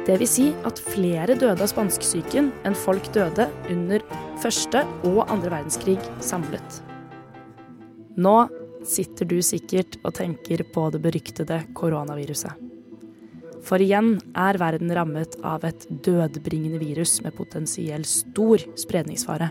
Det 0.05 0.19
vil 0.21 0.29
si 0.29 0.51
at 0.65 0.81
flere 0.81 1.33
døde 1.37 1.61
av 1.61 1.69
spanskesyken 1.69 2.51
enn 2.65 2.77
folk 2.77 3.07
døde 3.13 3.47
under 3.73 4.03
første 4.41 4.83
og 5.07 5.23
andre 5.33 5.53
verdenskrig 5.55 5.97
samlet. 6.25 6.81
Nå 8.17 8.35
sitter 8.85 9.25
du 9.29 9.39
sikkert 9.41 9.97
og 10.03 10.13
tenker 10.19 10.61
på 10.73 10.87
det 10.93 11.01
beryktede 11.01 11.63
koronaviruset. 11.77 12.53
For 13.65 13.81
igjen 13.81 14.19
er 14.37 14.59
verden 14.61 14.93
rammet 14.93 15.39
av 15.41 15.65
et 15.65 15.87
dødbringende 16.05 16.77
virus 16.81 17.17
med 17.25 17.33
potensiell 17.33 18.05
stor 18.05 18.61
spredningsfare. 18.77 19.49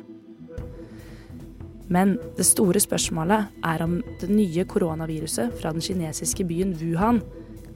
Men 1.93 2.17
det 2.39 2.47
store 2.49 2.81
spørsmålet 2.81 3.51
er 3.67 3.83
om 3.85 3.99
det 4.21 4.31
nye 4.33 4.65
koronaviruset 4.69 5.53
fra 5.61 5.73
den 5.75 5.85
kinesiske 5.85 6.47
byen 6.49 6.73
Wuhan 6.81 7.21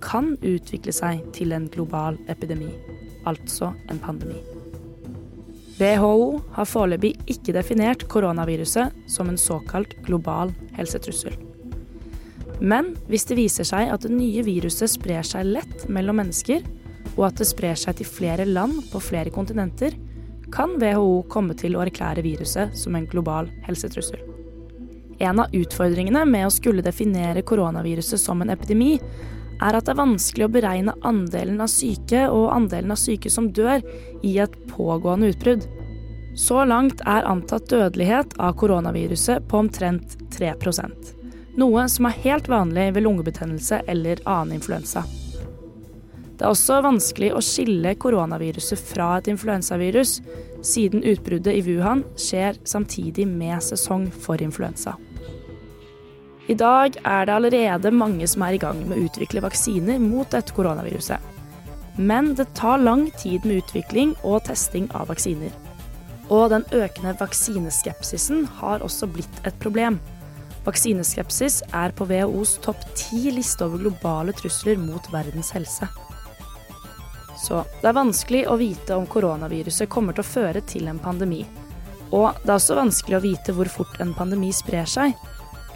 kan 0.05 0.37
utvikle 0.41 0.95
seg 0.95 1.27
til 1.37 1.53
en 1.53 1.67
global 1.73 2.17
epidemi, 2.31 2.71
altså 3.27 3.73
en 3.91 4.01
pandemi. 4.01 4.39
WHO 5.79 6.41
har 6.57 6.67
foreløpig 6.67 7.13
ikke 7.31 7.55
definert 7.55 8.07
koronaviruset 8.11 8.95
som 9.11 9.29
en 9.31 9.39
såkalt 9.39 9.95
global 10.07 10.51
helsetrussel. 10.75 11.37
Men 12.59 12.97
hvis 13.07 13.29
det 13.31 13.39
viser 13.39 13.67
seg 13.69 13.93
at 13.93 14.03
det 14.03 14.11
nye 14.11 14.43
viruset 14.47 14.91
sprer 14.91 15.23
seg 15.27 15.47
lett 15.47 15.87
mellom 15.93 16.19
mennesker, 16.19 16.65
og 17.15 17.29
at 17.29 17.39
det 17.39 17.47
sprer 17.51 17.79
seg 17.79 17.99
til 17.99 18.11
flere 18.11 18.47
land 18.47 18.81
på 18.91 19.03
flere 19.03 19.31
kontinenter, 19.35 19.95
kan 20.55 20.77
WHO 20.81 21.25
komme 21.33 21.57
til 21.59 21.77
å 21.77 21.83
erklære 21.85 22.25
viruset 22.27 22.77
som 22.79 22.97
en 22.97 23.09
global 23.11 23.51
helsetrussel. 23.67 24.21
En 25.19 25.43
av 25.43 25.55
utfordringene 25.55 26.23
med 26.31 26.47
å 26.47 26.55
skulle 26.55 26.85
definere 26.85 27.43
koronaviruset 27.43 28.21
som 28.23 28.43
en 28.43 28.55
epidemi, 28.55 28.97
er 29.59 29.75
at 29.75 29.89
det 29.89 29.97
er 29.97 29.99
vanskelig 29.99 30.47
å 30.47 30.55
beregne 30.55 30.95
andelen 31.09 31.59
av 31.65 31.71
syke 31.73 32.29
og 32.31 32.53
andelen 32.55 32.95
av 32.95 33.01
syke 33.03 33.31
som 33.31 33.51
dør 33.51 33.83
i 34.23 34.37
et 34.39 34.55
pågående 34.71 35.33
utbrudd. 35.35 35.67
Så 36.39 36.63
langt 36.71 37.03
er 37.03 37.27
antatt 37.27 37.67
dødelighet 37.73 38.39
av 38.39 38.55
koronaviruset 38.61 39.49
på 39.51 39.65
omtrent 39.65 40.15
3% 40.39 41.19
noe 41.59 41.89
som 41.91 42.07
er 42.07 42.21
helt 42.25 42.49
vanlig 42.51 42.93
ved 42.95 43.05
lungebetennelse 43.05 43.83
eller 43.91 44.23
annen 44.25 44.59
influensa. 44.59 45.03
Det 46.39 46.47
er 46.47 46.53
også 46.55 46.77
vanskelig 46.85 47.33
å 47.35 47.43
skille 47.43 47.97
koronaviruset 47.99 48.79
fra 48.79 49.17
et 49.19 49.27
influensavirus, 49.33 50.21
siden 50.63 51.03
utbruddet 51.03 51.57
i 51.59 51.65
Wuhan 51.67 52.05
skjer 52.15 52.61
samtidig 52.63 53.27
med 53.27 53.59
sesong 53.67 54.07
for 54.15 54.39
influensa. 54.43 54.95
I 56.49 56.55
dag 56.55 56.95
er 57.03 57.27
det 57.27 57.35
allerede 57.35 57.91
mange 57.93 58.27
som 58.31 58.47
er 58.47 58.55
i 58.55 58.61
gang 58.63 58.79
med 58.87 58.97
å 58.97 59.09
utvikle 59.09 59.43
vaksiner 59.45 59.99
mot 60.01 60.31
dette 60.31 60.55
koronaviruset. 60.55 61.19
Men 61.99 62.31
det 62.39 62.47
tar 62.55 62.79
lang 62.79 63.09
tid 63.19 63.43
med 63.43 63.65
utvikling 63.65 64.15
og 64.23 64.45
testing 64.47 64.87
av 64.95 65.11
vaksiner. 65.11 65.51
Og 66.31 66.53
den 66.55 66.63
økende 66.71 67.17
vaksineskepsisen 67.19 68.47
har 68.61 68.85
også 68.87 69.11
blitt 69.11 69.43
et 69.49 69.59
problem. 69.59 69.99
Vaksineskepsis 70.65 71.65
er 71.75 71.93
på 71.99 72.07
WHOs 72.07 72.61
topp 72.63 72.87
ti 72.95 73.33
liste 73.35 73.67
over 73.67 73.83
globale 73.83 74.37
trusler 74.39 74.79
mot 74.79 75.11
verdens 75.11 75.51
helse. 75.57 75.89
Så 77.39 77.63
det 77.81 77.89
er 77.89 77.97
vanskelig 77.97 78.45
å 78.51 78.59
vite 78.59 78.97
om 78.99 79.07
koronaviruset 79.07 79.91
kommer 79.91 80.17
til 80.17 80.25
å 80.25 80.31
føre 80.33 80.63
til 80.67 80.89
en 80.91 81.01
pandemi. 81.03 81.45
Og 82.11 82.33
det 82.43 82.51
er 82.51 82.57
også 82.57 82.79
vanskelig 82.79 83.19
å 83.19 83.25
vite 83.25 83.55
hvor 83.55 83.71
fort 83.71 83.99
en 84.03 84.15
pandemi 84.17 84.51
sprer 84.55 84.89
seg. 84.89 85.15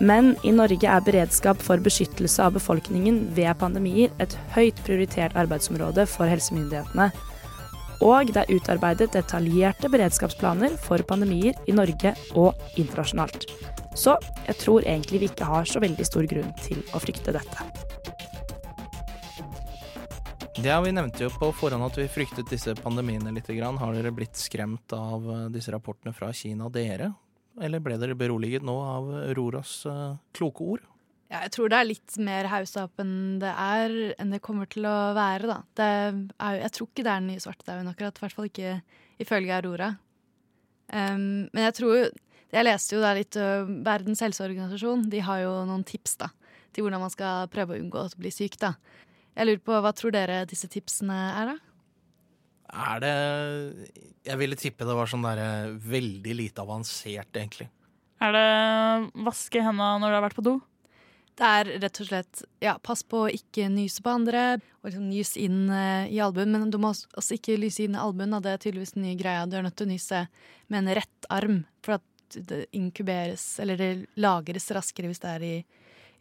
Men 0.02 0.32
i 0.42 0.50
Norge 0.54 0.88
er 0.88 1.04
beredskap 1.04 1.60
for 1.62 1.82
beskyttelse 1.82 2.42
av 2.42 2.56
befolkningen 2.56 3.20
ved 3.36 3.52
pandemier 3.60 4.10
et 4.22 4.34
høyt 4.56 4.80
prioritert 4.86 5.36
arbeidsområde 5.38 6.08
for 6.10 6.26
helsemyndighetene. 6.26 7.12
Og 8.02 8.32
det 8.34 8.42
er 8.42 8.56
utarbeidet 8.56 9.12
detaljerte 9.14 9.90
beredskapsplaner 9.92 10.74
for 10.82 11.04
pandemier 11.06 11.54
i 11.70 11.76
Norge 11.76 12.16
og 12.34 12.58
internasjonalt. 12.74 13.46
Så 13.94 14.16
jeg 14.48 14.58
tror 14.58 14.82
egentlig 14.82 15.22
vi 15.22 15.30
ikke 15.30 15.46
har 15.46 15.68
så 15.68 15.82
veldig 15.84 16.08
stor 16.08 16.26
grunn 16.26 16.50
til 16.64 16.82
å 16.96 17.02
frykte 17.02 17.36
dette. 17.36 18.01
Ja, 20.62 20.80
Vi 20.80 20.92
nevnte 20.92 21.24
jo 21.24 21.30
på 21.34 21.48
forhånd 21.58 21.82
at 21.82 21.96
vi 21.98 22.04
fryktet 22.06 22.46
disse 22.46 22.70
pandemiene 22.78 23.32
litt. 23.34 23.48
Har 23.50 23.96
dere 23.96 24.12
blitt 24.14 24.38
skremt 24.38 24.92
av 24.94 25.50
disse 25.50 25.72
rapportene 25.74 26.14
fra 26.14 26.28
Kina, 26.32 26.68
dere? 26.70 27.08
Eller 27.60 27.82
ble 27.82 27.96
dere 27.98 28.14
beroliget 28.14 28.62
nå 28.62 28.76
av 28.78 29.10
Auroras 29.24 29.80
uh, 29.90 30.14
kloke 30.32 30.62
ord? 30.62 30.86
Ja, 31.32 31.42
jeg 31.48 31.52
tror 31.56 31.72
det 31.72 31.80
er 31.80 31.88
litt 31.88 32.16
mer 32.22 32.46
haussa 32.52 32.86
enn 33.02 33.40
det 33.42 33.50
er, 33.50 33.96
enn 34.20 34.34
det 34.36 34.42
kommer 34.44 34.70
til 34.70 34.86
å 34.86 34.96
være, 35.16 35.50
da. 35.50 35.58
Er, 35.82 36.58
jeg 36.60 36.72
tror 36.76 36.90
ikke 36.90 37.02
det 37.02 37.10
er 37.10 37.22
den 37.24 37.30
nye 37.32 37.42
svartedauden 37.42 37.90
akkurat, 37.90 38.18
i 38.18 38.24
hvert 38.24 38.38
fall 38.38 38.50
ikke 38.52 38.72
ifølge 39.24 39.58
Aurora. 39.58 39.94
Um, 40.92 41.48
men 41.54 41.64
jeg 41.70 41.78
tror 41.78 41.96
Jeg 42.52 42.66
leste 42.66 42.92
jo 42.92 43.00
da 43.00 43.14
litt 43.16 43.36
uh, 43.40 43.64
Verdens 43.64 44.20
helseorganisasjon, 44.20 45.06
de 45.08 45.22
har 45.24 45.38
jo 45.40 45.52
noen 45.64 45.86
tips 45.88 46.18
da, 46.20 46.28
til 46.70 46.84
hvordan 46.84 47.00
man 47.00 47.12
skal 47.14 47.48
prøve 47.50 47.74
å 47.74 47.80
unngå 47.80 48.02
å 48.02 48.20
bli 48.20 48.30
syk, 48.34 48.60
da. 48.60 48.76
Jeg 49.32 49.48
lurer 49.48 49.62
på, 49.64 49.76
Hva 49.84 49.92
tror 49.96 50.14
dere 50.14 50.42
disse 50.48 50.68
tipsene 50.70 51.18
er, 51.32 51.52
da? 51.52 51.56
Er 52.72 53.00
det 53.04 53.14
Jeg 54.24 54.40
ville 54.40 54.56
tippe 54.56 54.88
det 54.88 54.96
var 54.96 55.10
sånn 55.10 55.24
der 55.24 55.72
veldig 55.76 56.36
lite 56.38 56.64
avansert, 56.64 57.32
egentlig. 57.36 57.68
Er 58.22 58.36
det 58.36 59.24
vaske 59.26 59.64
hendene 59.64 59.98
når 60.00 60.12
du 60.12 60.16
har 60.18 60.26
vært 60.28 60.38
på 60.38 60.46
do? 60.46 60.58
Det 61.32 61.48
er 61.48 61.70
rett 61.80 61.98
og 62.02 62.06
slett 62.06 62.42
ja, 62.60 62.76
pass 62.84 63.00
på 63.08 63.24
å 63.24 63.32
ikke 63.32 63.66
nyse 63.72 64.04
på 64.04 64.12
andre. 64.12 64.60
Og 64.82 64.90
liksom 64.90 65.08
nys 65.08 65.32
inn 65.40 65.64
uh, 65.72 66.04
i 66.06 66.20
albuen. 66.22 66.52
Men 66.54 66.70
du 66.70 66.78
må 66.82 66.92
også 66.92 67.38
ikke 67.38 67.56
lyse 67.58 67.86
inn 67.86 67.96
i 67.96 68.02
albuen. 68.02 68.36
Det 68.44 68.52
er 68.52 68.60
tydeligvis 68.62 68.94
den 68.94 69.08
nye 69.08 69.18
greia. 69.18 69.46
Du 69.48 69.56
er 69.58 69.64
nødt 69.66 69.78
til 69.80 69.88
å 69.88 69.94
nyse 69.94 70.26
med 70.68 70.82
en 70.82 70.96
rett 71.00 71.30
arm. 71.32 71.62
For 71.82 71.96
at 71.98 72.36
det 72.36 72.66
inkuberes, 72.76 73.46
eller 73.64 73.80
det 73.80 73.90
lagres 74.20 74.70
raskere 74.76 75.10
hvis 75.10 75.24
det 75.24 75.32
er 75.32 75.48
i 75.48 75.54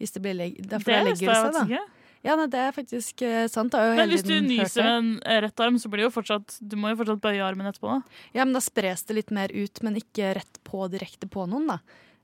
hvis 0.02 0.15
det 0.15 0.21
blir 0.24 0.34
leg 0.34 0.56
det, 0.58 0.80
det 0.82 1.02
visste 1.06 1.30
jeg 1.30 1.54
da. 1.54 1.62
ikke. 1.67 1.82
Ja, 2.21 2.36
nei, 2.38 2.45
det 2.53 2.60
er 2.62 2.75
faktisk 2.75 3.23
uh, 3.25 3.47
sant. 3.49 3.73
Men 3.73 4.12
hvis 4.12 4.25
du 4.27 4.36
nyser 4.45 4.86
med 4.86 4.91
en 4.91 5.12
eh, 5.25 5.41
rett 5.47 5.63
arm, 5.63 5.79
så 5.81 5.89
blir 5.89 6.03
det 6.03 6.10
jo 6.12 6.13
fortsatt 6.19 6.60
Du 6.62 6.75
må 6.77 6.91
jo 6.91 6.99
fortsatt 6.99 7.23
bøye 7.23 7.41
armen 7.41 7.69
etterpå, 7.69 7.95
da. 7.95 8.21
Ja, 8.38 8.45
men 8.45 8.53
da 8.53 8.62
spres 8.62 9.07
det 9.10 9.17
litt 9.17 9.34
mer 9.34 9.53
ut, 9.53 9.81
men 9.81 9.97
ikke 9.97 10.36
rett 10.38 10.62
på 10.67 10.86
direkte 10.93 11.29
på 11.31 11.47
noen, 11.49 11.69
da. 11.75 11.81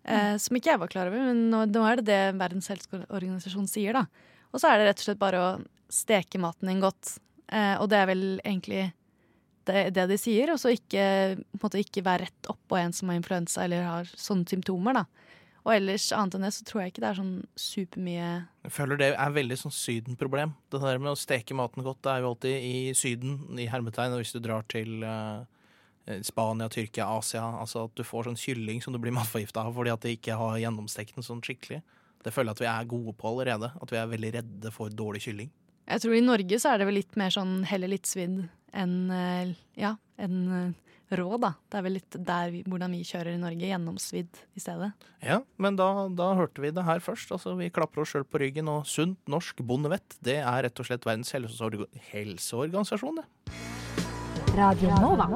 Mm. 0.07 0.38
som 0.39 0.55
ikke 0.55 0.69
jeg 0.71 0.79
var 0.79 0.88
klar 0.88 1.10
over, 1.10 1.19
men 1.19 1.49
nå, 1.51 1.65
nå, 1.67 1.81
er 1.83 1.99
det 1.99 2.05
det 2.07 2.38
Verdens 2.39 2.69
helseorganisasjon 2.71 3.65
sier, 3.67 3.97
da. 3.97 4.05
Og 4.53 4.62
så 4.62 4.69
er 4.69 4.79
det 4.79 4.86
rett 4.88 5.01
og 5.01 5.07
slett 5.10 5.19
bare 5.19 5.41
å 5.41 5.49
steke 5.91 6.39
maten 6.39 6.71
din 6.71 6.79
godt. 6.79 7.17
Eh, 7.51 7.75
og 7.79 7.89
det 7.91 7.99
er 7.99 8.10
vel 8.10 8.23
egentlig 8.41 8.83
det, 9.67 9.89
det 9.95 10.07
de 10.12 10.17
sier. 10.19 10.51
Og 10.53 10.60
så 10.62 10.73
ikke, 10.75 11.03
på 11.38 11.60
en 11.60 11.65
måte, 11.65 11.83
ikke 11.83 12.05
være 12.05 12.27
rett 12.27 12.51
oppå 12.51 12.79
en 12.79 12.95
som 12.95 13.12
har 13.12 13.19
influensa 13.19 13.65
eller 13.65 13.88
har 13.88 14.12
sånne 14.13 14.47
symptomer. 14.49 15.01
da. 15.01 15.26
Og 15.67 15.73
ellers, 15.73 16.06
annet 16.15 16.38
enn 16.38 16.45
det, 16.45 16.53
så 16.56 16.63
tror 16.63 16.82
jeg 16.82 16.93
ikke 16.93 17.01
det 17.03 17.10
er 17.10 17.17
sånn 17.17 17.34
supermye 17.60 18.27
Jeg 18.63 18.71
føler 18.71 18.99
det 19.01 19.10
er 19.19 19.34
veldig 19.36 19.58
sånn 19.60 19.73
Syden-problem. 19.75 20.53
Det 20.71 20.80
der 20.80 21.01
med 21.01 21.12
å 21.12 21.19
steke 21.19 21.58
maten 21.60 21.84
godt, 21.84 21.99
det 22.08 22.13
er 22.13 22.23
jo 22.23 22.30
alltid 22.32 22.67
i 22.69 22.77
Syden, 22.95 23.41
i 23.60 23.67
hermetegn. 23.67 24.15
Og 24.15 24.23
hvis 24.23 24.32
du 24.32 24.39
drar 24.45 24.63
til 24.71 25.03
uh, 25.03 25.43
Spania, 26.23 26.69
Tyrkia, 26.71 27.10
Asia, 27.17 27.43
altså 27.60 27.84
at 27.89 27.99
du 27.99 28.06
får 28.08 28.30
sånn 28.30 28.39
kylling 28.39 28.80
som 28.84 28.95
du 28.95 29.01
blir 29.03 29.15
matforgifta 29.19 29.65
av 29.67 29.75
fordi 29.75 29.91
at 29.91 30.08
de 30.08 30.15
ikke 30.15 30.39
har 30.39 30.56
gjennomstekt 30.63 31.19
den 31.19 31.27
sånn 31.27 31.43
skikkelig. 31.43 31.84
Det 32.23 32.32
føler 32.32 32.53
jeg 32.53 32.58
at 32.58 32.63
vi 32.63 32.71
er 32.71 32.91
gode 32.95 33.17
på 33.19 33.34
allerede. 33.34 33.73
At 33.75 33.91
vi 33.91 33.99
er 33.99 34.12
veldig 34.15 34.34
redde 34.39 34.75
for 34.75 34.93
dårlig 35.03 35.25
kylling. 35.27 35.51
Jeg 35.88 36.03
tror 36.03 36.15
i 36.15 36.23
Norge 36.23 36.63
så 36.63 36.71
er 36.71 36.80
det 36.80 36.88
vel 36.88 37.01
litt 37.01 37.19
mer 37.19 37.36
sånn 37.36 37.58
heller 37.67 37.91
litt 37.91 38.08
svidd 38.08 38.45
enn 38.75 38.95
uh, 39.12 39.51
ja, 39.80 39.97
enn 40.15 40.75
rå, 41.15 41.27
da. 41.39 41.53
Det 41.69 41.79
er 41.79 41.85
vel 41.85 41.95
litt 41.97 42.17
der 42.27 42.51
vi, 42.53 42.63
hvordan 42.67 42.95
vi 42.97 43.03
kjører 43.07 43.35
i 43.35 43.41
Norge, 43.41 43.69
gjennomsvidd 43.69 44.41
i 44.57 44.63
stedet. 44.63 44.91
Ja, 45.23 45.39
men 45.61 45.77
da, 45.79 46.07
da 46.11 46.33
hørte 46.39 46.63
vi 46.63 46.73
det 46.75 46.83
her 46.87 46.99
først. 47.03 47.31
Altså, 47.35 47.55
vi 47.59 47.71
klapper 47.73 48.03
oss 48.03 48.13
sjøl 48.15 48.27
på 48.27 48.41
ryggen, 48.43 48.71
og 48.71 48.87
sunt 48.89 49.19
norsk 49.31 49.63
bondevett, 49.67 50.19
det 50.25 50.39
er 50.41 50.65
rett 50.67 50.83
og 50.83 50.89
slett 50.89 51.07
Verdens 51.07 51.31
helseorg 51.35 51.87
helseorganisasjon, 52.11 53.21
det. 53.21 53.27
Radio 54.57 54.95
Nova. 55.01 55.27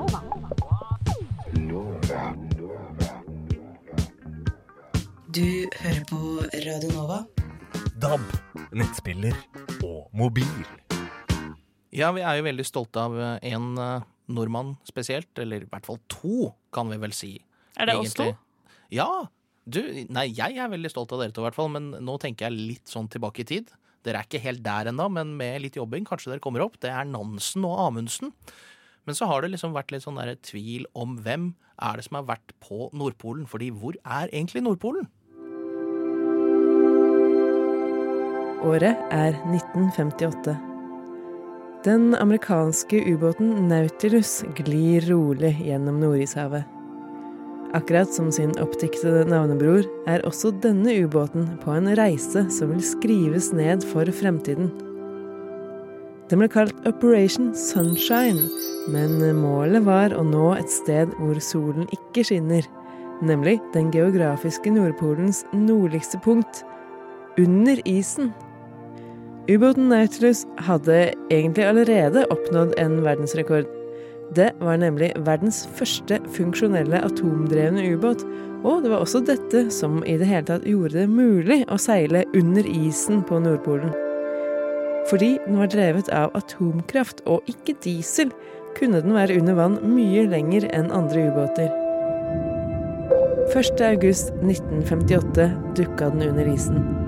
Du 5.32 5.48
hører 5.80 6.04
på 6.10 6.22
Radio 6.66 6.92
Nova. 6.98 7.22
DAB, 8.02 8.24
nettspiller 8.76 9.36
og 9.86 10.10
mobil. 10.18 10.48
Ja, 11.92 12.10
vi 12.16 12.24
er 12.24 12.40
jo 12.40 12.46
veldig 12.48 12.66
stolte 12.68 13.04
av 13.04 13.16
en 13.20 13.68
uh, 13.80 14.04
nordmann 14.36 14.76
spesielt, 14.88 15.32
eller 15.42 15.66
i 15.66 15.70
hvert 15.70 15.88
fall 15.88 16.00
to, 16.12 16.52
kan 16.74 16.90
vi 16.92 17.00
vel 17.02 17.14
si. 17.16 17.36
Er 17.80 17.90
det 17.90 18.00
oss 18.00 18.18
to? 18.18 18.32
Ja. 18.94 19.10
Du, 19.72 19.80
nei, 20.10 20.26
jeg 20.34 20.58
er 20.58 20.72
veldig 20.72 20.90
stolt 20.90 21.12
av 21.14 21.22
dere 21.22 21.34
to, 21.36 21.44
i 21.44 21.48
hvert 21.48 21.58
fall, 21.58 21.70
men 21.72 21.92
nå 22.02 22.18
tenker 22.22 22.48
jeg 22.48 22.58
litt 22.58 22.92
sånn 22.92 23.10
tilbake 23.12 23.44
i 23.44 23.50
tid. 23.52 23.70
Dere 24.02 24.24
er 24.24 24.28
ikke 24.28 24.42
helt 24.42 24.64
der 24.66 24.90
ennå, 24.90 25.06
men 25.14 25.36
med 25.38 25.62
litt 25.62 25.78
jobbing 25.78 26.08
kanskje 26.10 26.34
dere 26.34 26.44
kommer 26.44 26.64
opp. 26.66 26.80
Det 26.82 26.90
er 26.90 27.06
Nansen 27.06 27.66
og 27.70 27.78
Amundsen. 27.86 28.34
Men 29.06 29.18
så 29.18 29.28
har 29.30 29.42
det 29.42 29.52
liksom 29.54 29.76
vært 29.78 29.94
litt 29.94 30.06
sånn 30.06 30.18
der 30.18 30.34
tvil 30.46 30.88
om 30.98 31.20
hvem 31.22 31.52
er 31.82 31.98
det 31.98 32.06
som 32.08 32.20
har 32.20 32.28
vært 32.30 32.54
på 32.62 32.90
Nordpolen. 32.98 33.48
Fordi 33.50 33.70
hvor 33.74 33.98
er 34.02 34.30
egentlig 34.34 34.66
Nordpolen? 34.66 35.10
Året 38.62 39.08
er 39.10 39.38
1958. 39.50 40.71
Den 41.82 42.16
amerikanske 42.16 43.00
ubåten 43.10 43.68
Nautilus 43.68 44.44
glir 44.56 45.02
rolig 45.10 45.56
gjennom 45.66 45.96
Nordishavet. 46.00 46.64
Akkurat 47.74 48.14
som 48.14 48.28
sin 48.32 48.52
oppdiktede 48.62 49.24
navnebror 49.26 49.88
er 50.06 50.22
også 50.28 50.52
denne 50.62 50.94
ubåten 51.02 51.48
på 51.64 51.74
en 51.74 51.90
reise 51.98 52.44
som 52.54 52.70
vil 52.76 52.84
skrives 52.86 53.50
ned 53.58 53.82
for 53.90 54.06
fremtiden. 54.14 54.70
Den 56.30 56.44
ble 56.44 56.52
kalt 56.54 56.86
Operation 56.86 57.50
Sunshine, 57.58 58.46
men 58.94 59.18
målet 59.42 59.82
var 59.88 60.14
å 60.14 60.22
nå 60.22 60.52
et 60.60 60.70
sted 60.70 61.10
hvor 61.18 61.42
solen 61.42 61.90
ikke 61.98 62.28
skinner, 62.30 62.70
nemlig 63.26 63.58
den 63.74 63.90
geografiske 63.90 64.70
Nordpolens 64.78 65.48
nordligste 65.50 66.22
punkt, 66.22 66.62
under 67.42 67.82
isen. 67.90 68.36
Ubåten 69.52 69.90
Nautilus 69.90 70.46
hadde 70.64 71.12
egentlig 71.30 71.66
allerede 71.66 72.24
oppnådd 72.32 72.74
en 72.80 73.02
verdensrekord. 73.04 73.66
Det 74.36 74.52
var 74.62 74.78
nemlig 74.80 75.10
verdens 75.26 75.66
første 75.76 76.20
funksjonelle 76.32 77.02
atomdrevne 77.04 77.84
ubåt, 77.92 78.24
og 78.64 78.84
det 78.84 78.92
var 78.94 79.04
også 79.04 79.20
dette 79.28 79.66
som 79.74 80.06
i 80.08 80.16
det 80.22 80.30
hele 80.30 80.48
tatt 80.48 80.68
gjorde 80.70 81.02
det 81.02 81.10
mulig 81.12 81.66
å 81.68 81.80
seile 81.82 82.24
under 82.38 82.70
isen 82.70 83.26
på 83.28 83.42
Nordpolen. 83.44 83.92
Fordi 85.10 85.34
den 85.48 85.60
var 85.60 85.74
drevet 85.74 86.14
av 86.16 86.32
atomkraft 86.38 87.24
og 87.26 87.44
ikke 87.52 87.76
diesel, 87.84 88.32
kunne 88.80 89.04
den 89.04 89.18
være 89.18 89.36
under 89.42 89.60
vann 89.60 89.80
mye 89.84 90.30
lenger 90.32 90.70
enn 90.72 90.94
andre 90.96 91.28
ubåter. 91.28 91.70
1.8.1958 93.52 95.52
dukka 95.76 96.14
den 96.14 96.30
under 96.32 96.56
isen. 96.56 97.01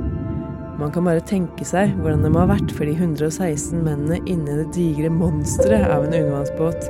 Man 0.80 0.90
kan 0.94 1.06
bare 1.06 1.22
tenke 1.22 1.66
seg 1.68 1.92
hvordan 2.00 2.26
det 2.26 2.32
må 2.34 2.44
ha 2.44 2.50
vært 2.56 2.72
for 2.74 2.90
de 2.90 2.96
116 2.98 3.84
mennene 3.86 4.18
inni 4.26 4.58
det 4.58 4.72
digre 4.74 5.12
monsteret 5.14 5.86
av 5.86 6.08
en 6.08 6.16
undervannsbåt 6.18 6.88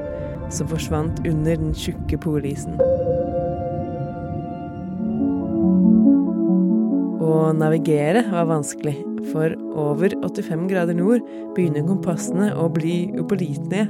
som 0.54 0.70
forsvant 0.70 1.20
under 1.28 1.58
den 1.60 1.74
tjukke 1.76 2.20
polisen. 2.24 2.78
Å 7.24 7.52
navigere 7.58 8.24
var 8.32 8.48
vanskelig, 8.52 8.96
for 9.34 9.56
over 9.80 10.16
85 10.24 10.66
grader 10.72 10.98
nord 10.98 11.28
begynner 11.58 11.86
kompassene 11.88 12.52
å 12.60 12.70
bli 12.72 13.12
upålitelige. 13.20 13.90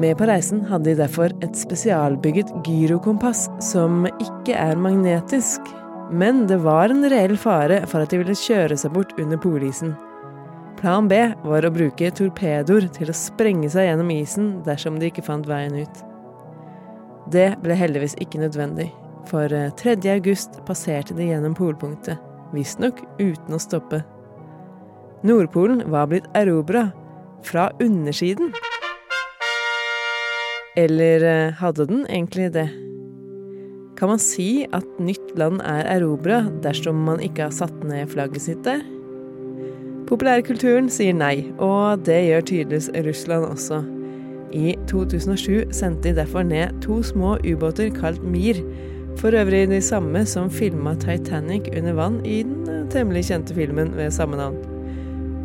Med 0.00 0.16
på 0.16 0.26
reisen 0.28 0.62
hadde 0.70 0.88
de 0.88 1.00
derfor 1.02 1.34
et 1.44 1.58
spesialbygget 1.58 2.48
gyrokompass 2.64 3.44
som 3.60 4.06
ikke 4.08 4.56
er 4.56 4.80
magnetisk, 4.80 5.68
men 6.12 6.46
det 6.46 6.60
var 6.60 6.92
en 6.92 7.04
reell 7.08 7.36
fare 7.40 7.82
for 7.88 8.04
at 8.04 8.12
de 8.12 8.20
ville 8.20 8.36
kjøre 8.36 8.76
seg 8.78 8.92
bort 8.92 9.14
under 9.20 9.40
polisen. 9.40 9.94
Plan 10.82 11.06
B 11.08 11.18
var 11.46 11.64
å 11.64 11.72
bruke 11.72 12.10
torpedoer 12.10 12.88
til 12.92 13.10
å 13.12 13.16
sprenge 13.16 13.70
seg 13.72 13.86
gjennom 13.86 14.10
isen 14.12 14.48
dersom 14.66 14.98
de 14.98 15.08
ikke 15.08 15.24
fant 15.24 15.46
veien 15.48 15.76
ut. 15.78 16.02
Det 17.32 17.52
ble 17.62 17.76
heldigvis 17.78 18.16
ikke 18.20 18.42
nødvendig, 18.42 18.88
for 19.30 19.48
3. 19.48 19.94
Eh, 19.94 20.10
august 20.16 20.58
passerte 20.66 21.14
de 21.16 21.30
gjennom 21.30 21.54
polpunktet, 21.54 22.18
visstnok 22.52 22.98
uten 23.20 23.54
å 23.54 23.62
stoppe. 23.62 24.02
Nordpolen 25.22 25.84
var 25.90 26.10
blitt 26.10 26.26
erobra 26.34 26.88
fra 27.46 27.70
undersiden. 27.80 28.50
Eller 30.76 31.22
eh, 31.22 31.52
hadde 31.62 31.86
den 31.86 32.06
egentlig 32.10 32.50
det? 32.52 32.81
Kan 34.02 34.10
man 34.10 34.18
si 34.18 34.64
at 34.74 34.86
nytt 34.98 35.28
land 35.38 35.60
er 35.62 35.86
erobra 35.86 36.40
dersom 36.64 37.04
man 37.06 37.20
ikke 37.22 37.44
har 37.44 37.52
satt 37.54 37.84
ned 37.86 38.08
flagget 38.10 38.42
sitt 38.42 38.64
der? 38.66 38.80
Populærkulturen 40.08 40.88
sier 40.90 41.14
nei, 41.14 41.44
og 41.62 42.02
det 42.08 42.16
gjør 42.26 42.42
tydeligvis 42.48 42.88
Russland 43.06 43.46
også. 43.46 43.78
I 44.58 44.72
2007 44.90 45.70
sendte 45.70 46.08
de 46.08 46.16
derfor 46.16 46.42
ned 46.42 46.74
to 46.82 46.98
små 47.06 47.36
ubåter 47.46 47.92
kalt 47.94 48.24
Mir, 48.26 48.58
for 49.22 49.38
øvrig 49.38 49.68
de 49.70 49.78
samme 49.78 50.24
som 50.26 50.50
filma 50.50 50.96
Titanic 50.98 51.70
under 51.70 51.94
vann 51.94 52.18
i 52.26 52.40
den 52.42 52.66
eh, 52.66 52.88
temmelig 52.90 53.28
kjente 53.28 53.54
filmen 53.54 53.94
ved 53.94 54.10
samme 54.10 54.40
navn. 54.40 54.58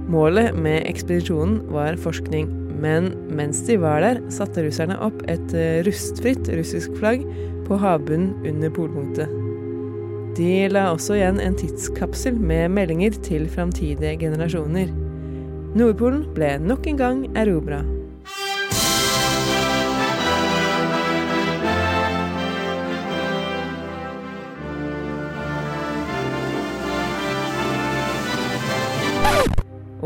Målet 0.10 0.58
med 0.58 0.82
ekspedisjonen 0.90 1.60
var 1.70 2.00
forskning, 2.02 2.50
men 2.82 3.12
mens 3.30 3.62
de 3.70 3.78
var 3.86 4.02
der, 4.02 4.24
satte 4.34 4.66
russerne 4.66 4.98
opp 4.98 5.22
et 5.30 5.54
eh, 5.54 5.84
rustfritt 5.86 6.50
russisk 6.58 6.98
flagg 6.98 7.22
på 7.68 7.78
havbunnen 7.82 8.34
under 8.48 8.72
polpunktet. 8.74 9.32
De 10.38 10.68
la 10.70 10.92
også 10.94 11.18
igjen 11.18 11.40
en 11.42 11.56
tidskapsel 11.58 12.38
med 12.38 12.70
meldinger 12.76 13.16
til 13.26 13.48
framtidige 13.50 14.20
generasjoner. 14.22 14.92
Nordpolen 15.78 16.28
ble 16.36 16.56
nok 16.64 16.88
en 16.88 17.00
gang 17.00 17.24
erobra. 17.38 17.84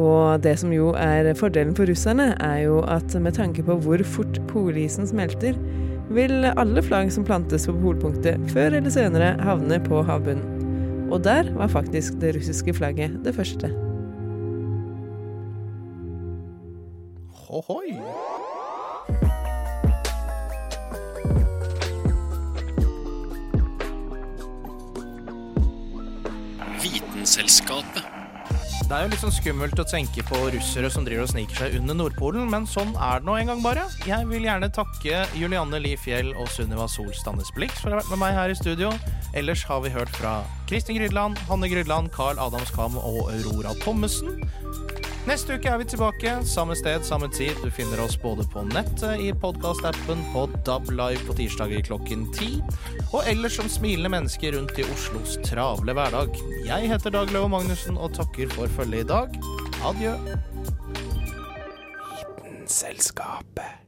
Og 0.02 0.40
det 0.44 0.56
som 0.62 0.72
jo 0.72 0.94
er 0.96 1.34
fordelen 1.38 1.76
for 1.76 1.90
russerne, 1.90 2.32
er 2.40 2.64
jo 2.64 2.80
at 2.88 3.14
med 3.22 3.36
tanke 3.36 3.64
på 3.68 3.76
hvor 3.84 4.02
fort 4.08 4.40
polisen 4.48 5.08
smelter, 5.08 5.60
vil 6.16 6.46
alle 6.52 6.84
flagg 6.84 7.12
som 7.14 7.26
plantes 7.28 7.68
på 7.70 7.76
polpunktet, 7.82 8.42
før 8.52 8.78
eller 8.80 8.94
senere 8.94 9.34
havne 9.44 9.80
på 9.86 10.04
havbunnen. 10.08 11.10
Og 11.12 11.24
der 11.24 11.50
var 11.58 11.72
faktisk 11.72 12.20
det 12.22 12.36
russiske 12.38 12.74
flagget 12.74 13.18
det 13.26 13.36
første. 13.36 13.72
Hohoi! 17.48 17.98
Vitenselskapet. 26.82 28.11
Det 28.82 28.98
er 28.98 29.06
jo 29.06 29.12
litt 29.14 29.22
sånn 29.22 29.34
skummelt 29.34 29.80
å 29.80 29.86
tenke 29.88 30.24
på 30.28 30.38
russere 30.52 30.90
som 30.92 31.06
driver 31.08 31.24
og 31.24 31.32
sniker 31.32 31.58
seg 31.62 31.78
under 31.80 31.96
Nordpolen, 31.96 32.50
men 32.52 32.66
sånn 32.68 32.92
er 32.98 33.22
det 33.22 33.28
nå 33.30 33.38
en 33.40 33.52
gang 33.54 33.62
bare. 33.64 33.86
Jeg 34.08 34.28
vil 34.28 34.48
gjerne 34.48 34.72
takke 34.74 35.24
Julianne 35.38 35.80
Li 35.80 35.94
Fjell 36.00 36.34
og 36.34 36.50
Sunniva 36.52 36.90
Sol 36.92 37.12
Standes 37.16 37.54
Blix 37.56 37.80
for 37.80 37.92
å 37.92 37.96
ha 37.96 38.02
vært 38.02 38.12
med 38.12 38.24
meg 38.26 38.36
her 38.36 38.52
i 38.52 38.58
studio. 38.60 38.92
Ellers 39.38 39.64
har 39.70 39.84
vi 39.86 39.94
hørt 39.94 40.12
fra 40.18 40.42
Kristin 40.68 41.00
Grydland, 41.00 41.40
Hanne 41.48 41.72
Grydland, 41.72 42.12
Carl 42.16 42.42
Adams 42.42 42.74
Kam 42.76 43.00
og 43.00 43.32
Aurora 43.32 43.78
Thommessen. 43.86 44.42
Neste 45.30 45.54
uke 45.54 45.70
er 45.70 45.78
vi 45.78 45.86
tilbake, 45.86 46.32
samme 46.50 46.74
sted, 46.76 47.04
samme 47.06 47.28
tid. 47.30 47.54
Du 47.62 47.70
finner 47.72 48.00
oss 48.02 48.16
både 48.18 48.42
på 48.50 48.64
nettet, 48.66 49.22
i 49.22 49.30
podkastappen, 49.34 50.24
på 50.34 50.48
DAB 50.66 50.90
Live 50.98 51.22
på 51.28 51.36
tirsdager 51.38 51.84
klokken 51.86 52.26
ti, 52.34 52.56
og 53.12 53.22
ellers 53.30 53.60
som 53.60 53.70
smilende 53.70 54.10
mennesker 54.16 54.58
rundt 54.58 54.82
i 54.82 54.88
Oslos 54.90 55.38
travle 55.46 55.94
hverdag. 55.94 56.34
Jeg 56.66 56.90
heter 56.90 57.14
Dag 57.14 57.30
Løve 57.36 57.52
Magnussen 57.54 58.02
og 58.02 58.16
takker 58.18 58.50
for 58.56 58.74
følget 58.80 59.06
i 59.06 59.10
dag. 59.14 59.38
Adjø. 59.92 60.16
Vitenselskapet. 62.10 63.81